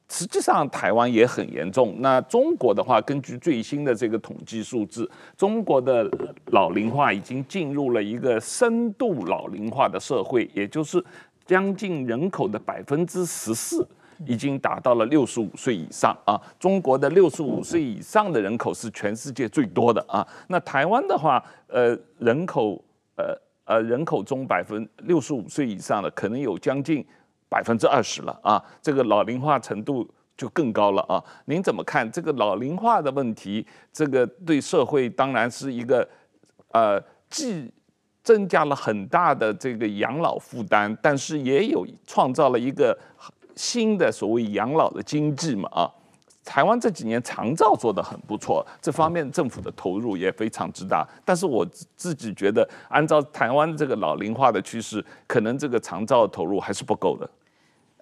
[0.09, 1.96] 实际上台湾也很严重。
[1.98, 6.09] 那中国的话，根据最新的这个统计数字，中国的
[6.52, 11.05] 老龄化已经进入了一个深度老龄化的社会，也就是
[11.44, 13.86] 将近人口的百分之十四。
[14.26, 16.40] 已经达到了六十五岁以上啊！
[16.58, 20.26] 中国的六十五岁以上的人口是全世界最多的啊。
[20.48, 22.82] 那台湾的话，呃，人口
[23.16, 27.04] 呃呃人口中百分六十五岁以上的可能有将近
[27.48, 28.62] 百分之二十了啊。
[28.80, 31.22] 这个老龄化程度就更高了啊。
[31.46, 33.66] 您怎么看这个老龄化的问题？
[33.92, 36.08] 这个对社会当然是一个
[36.72, 37.72] 呃，既
[38.22, 42.96] 增加了很大的这个养老负担，但是也有创造了一个。
[43.57, 45.90] 新的所谓养老的经济嘛啊，
[46.44, 51.07] 台湾这几年长照做得很不错，这方面政府的投入也非常之大。
[51.24, 51.64] 但是我
[51.96, 57.30] 自己觉得，按照台湾这个老龄化的趋势，可能这个长照的投入还是不够的。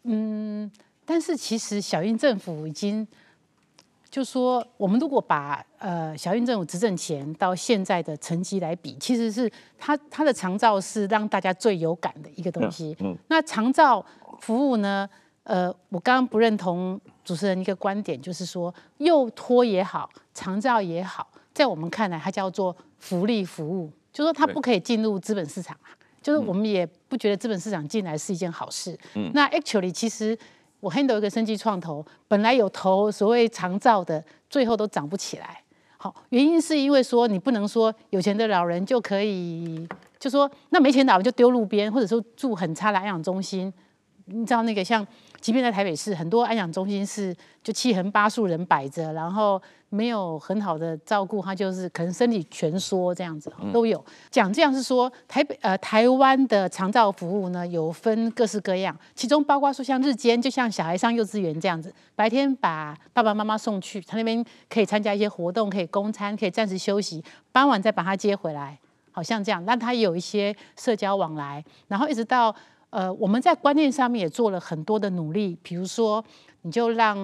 [0.05, 0.69] 嗯，
[1.05, 3.07] 但是其实小英政府已经
[4.11, 12.97] 就说，我们如果把呃小英政府执政前到现在的成绩来比，其实是他他的长照是让大家最有感的一个东西。
[12.99, 14.05] 嗯，嗯那长照
[14.41, 15.09] 服务呢？
[15.45, 25.91] 呃，我刚刚不认同主持人一个观点，就是说幼托也好，长照也好，在我们看来，它叫做福利服务，就是说它不可以进入资本市场啊，
[26.23, 28.97] 就是我们也不觉得资本市场进来是一件好事。
[29.15, 30.39] 嗯，那 actually 其实
[30.79, 35.61] 我 handle 一个生技创投，本来有投所谓长照的，最后都涨不起来。
[35.97, 39.89] 好，原因是因为说你不能说有钱的老人就可以，
[40.21, 43.73] 就说那没钱的老人就丢路边，或者说住很差的安养中心，
[44.27, 45.05] 你知道那个像。
[45.43, 54.03] 即便在台北市，很多安养中心是就七横八竖人摆着，然后没有很好的照顾，他就是可能身体蜷缩这样子都有。
[54.31, 68.79] 讲这样是说台北呃台湾的长照服务呢，有分各式各样，其中包括说像日间，就像小孩上幼稚园这样子，白天把爸爸妈妈送去，他那边可以参加一些活动，可以供餐，可以暂时休息，傍晚再把他接回来，
[69.11, 69.65] 好像这样。
[69.65, 72.55] 那他也有一些社交往来，然后一直到。
[72.93, 76.23] 呃，我们在观念上面也做了很多的努力，比如说，
[76.61, 77.17] 你就让，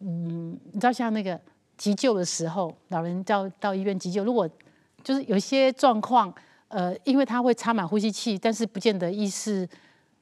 [0.00, 1.38] 嗯，你知道像那个
[1.76, 4.48] 急救的时候，老人到到医院急救，如果
[5.04, 6.34] 就是有些状况，
[6.68, 9.68] 呃，因为他会插满呼吸器，但是不见得意识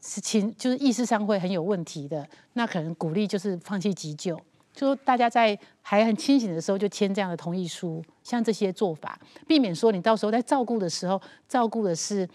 [0.03, 4.35] 是情，就是意识上会很有问题的，那可能鼓励就是放弃急救，
[4.73, 9.17] 就说大家在还很清醒的时候就签这样的同意书，像这些做法，
[9.47, 12.29] 避免说你到时候在照顾的时候，照顾的是。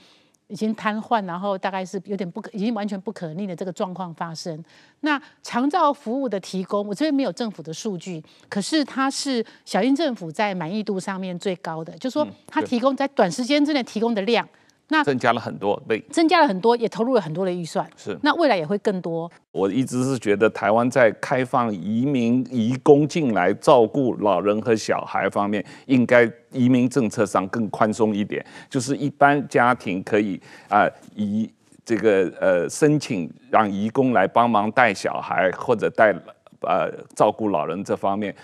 [0.47, 4.63] 已经瘫痪，然后大概是有点不可，已经完全不可逆的这个状况发生。
[5.01, 14.47] 那长照服务的提供，我这边没有政府的数据，可是它是小英政府在满意度上面最高的，就是说它提供在短时间之内提供的量
[14.89, 17.89] 那增加了很多，对，增加了很多，也投入了很多的预算。
[17.97, 19.31] 是，那未来也会更多。
[19.51, 31.49] 我一直是觉得台湾在开放移民移工进来照顾老人和小孩方面，应该移民政策上更宽松一点，就是一般家庭可以啊、呃、移
[31.83, 36.13] 这个呃申请让移工来帮忙带小孩或者带
[36.61, 38.35] 呃照顾老人这方面，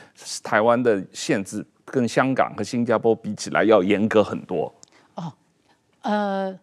[0.41, 4.73] 台湾的限制跟香港和新加坡比起来要严格很多。
[6.01, 6.57] 呃，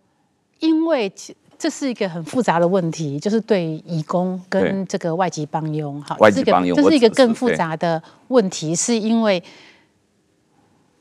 [0.61, 1.13] 因为
[1.59, 9.43] 这是一个很复杂的问题，就是对移工跟这个外籍帮佣，哈，外籍帮佣，这是一个更复杂的问题，是因为，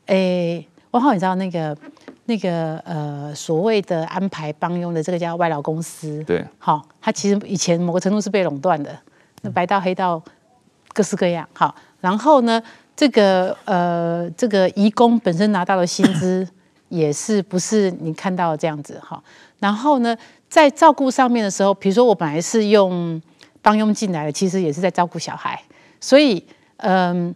[0.06, 1.76] 诶，王浩，你知道那个
[2.24, 8.96] 那个呃所谓的安排帮佣的这个叫外劳公司，对，好，他其实以前某个程度是被垄断的，
[9.42, 10.20] 那白道黑道
[10.92, 12.60] 各式各样，好，然后呢，
[12.96, 16.48] 这个呃这个移工本身拿到的薪资。
[16.88, 19.22] 也是不是你看到这样子哈？
[19.58, 20.16] 然后呢，
[20.48, 23.20] 在照顾上面的时候，比如说我本来是用
[23.60, 25.60] 帮佣进来的，其实也是在照顾小孩，
[26.00, 26.44] 所以
[26.78, 27.34] 嗯，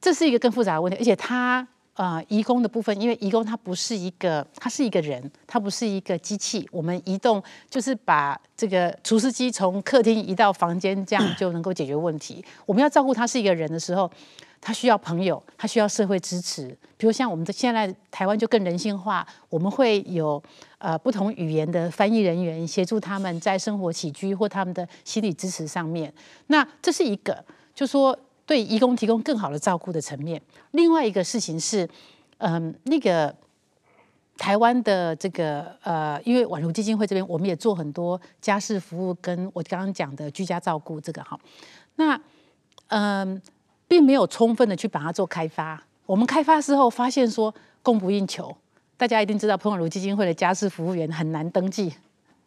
[0.00, 0.98] 这是一个更复杂的问题。
[0.98, 6.66] 而且他呃，移工的部分，因为移工他不是一个，他是一个人，他不是一个机器。
[6.72, 12.44] 我们移动就是把这个厨师机从客厅移到房间，这样就能够解决问题。
[12.66, 14.10] 我们要照顾他是一个人的时候。
[14.60, 16.76] 他需要朋友，他需要社会支持。
[16.98, 20.42] 比如像我们的现在台湾就更人性化，我们会有
[20.76, 26.12] 呃不同语言的翻译人员协助他们在生活起居或他们的心理支持上面。
[26.48, 27.42] 那这是一个，
[27.74, 30.40] 就说对移工提供更好的照顾的层面。
[30.72, 31.88] 另外一个事情是，
[32.36, 33.34] 嗯、那个
[34.36, 41.40] 台湾的这个呃，因为宛如基金会这边，我们也做很多家事服务，跟我刚刚讲的居家照顾这个哈。
[41.96, 42.20] 那
[42.88, 43.40] 嗯。
[43.90, 45.82] 并没有充分的去把它做开发。
[46.06, 48.56] 我们开发之后发现说供不应求，
[48.96, 51.92] 大家一定知道彭婉如基金会的家事服务员很难登记，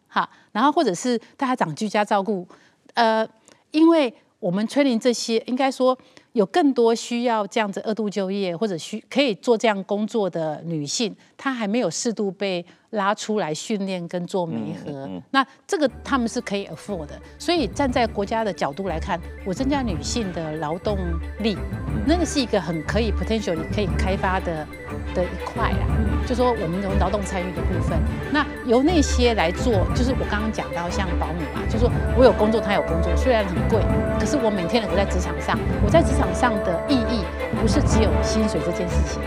[0.07, 2.47] 好，然后或者是大家讲居家照顾，
[2.93, 3.27] 呃，
[3.71, 5.97] 因为我们 training 这些，应该说
[6.31, 12.65] 有更多需要这样子二度就业或者需可以做这样工作的女性，她还没有适度被。
[12.93, 17.19] 拉出来训练跟做媒合，那这个他们是可以 afford 的。
[17.37, 20.97] 所以站在国家的角度来看，我增加女性的劳动
[21.39, 21.57] 力，
[22.05, 24.65] 那个是一个很可以 potential 你可以开发的
[25.13, 25.87] 的一块啦。
[26.27, 27.97] 就说我们从劳动参与的部分，
[28.31, 33.81] 那由那些来做，就是我刚刚讲到像保姆嘛，就说我有工作，他有工作，虽然很贵，
[34.19, 37.25] 可是我每天我在职场上，我在职场上的意义
[37.59, 39.21] 不是只有薪水这件事情，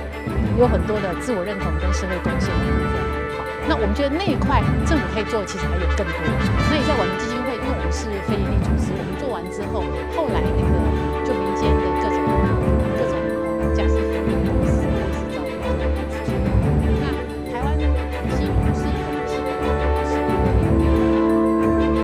[0.58, 2.48] 有很多的自我认同跟社会贡献。
[3.68, 6.22] 那我们觉得那一块政府可以做，其实还有更多。
[6.68, 9.82] 所以在我们基金会，因为我们是非营利组织，我们做完之后，
[10.16, 10.65] 后来。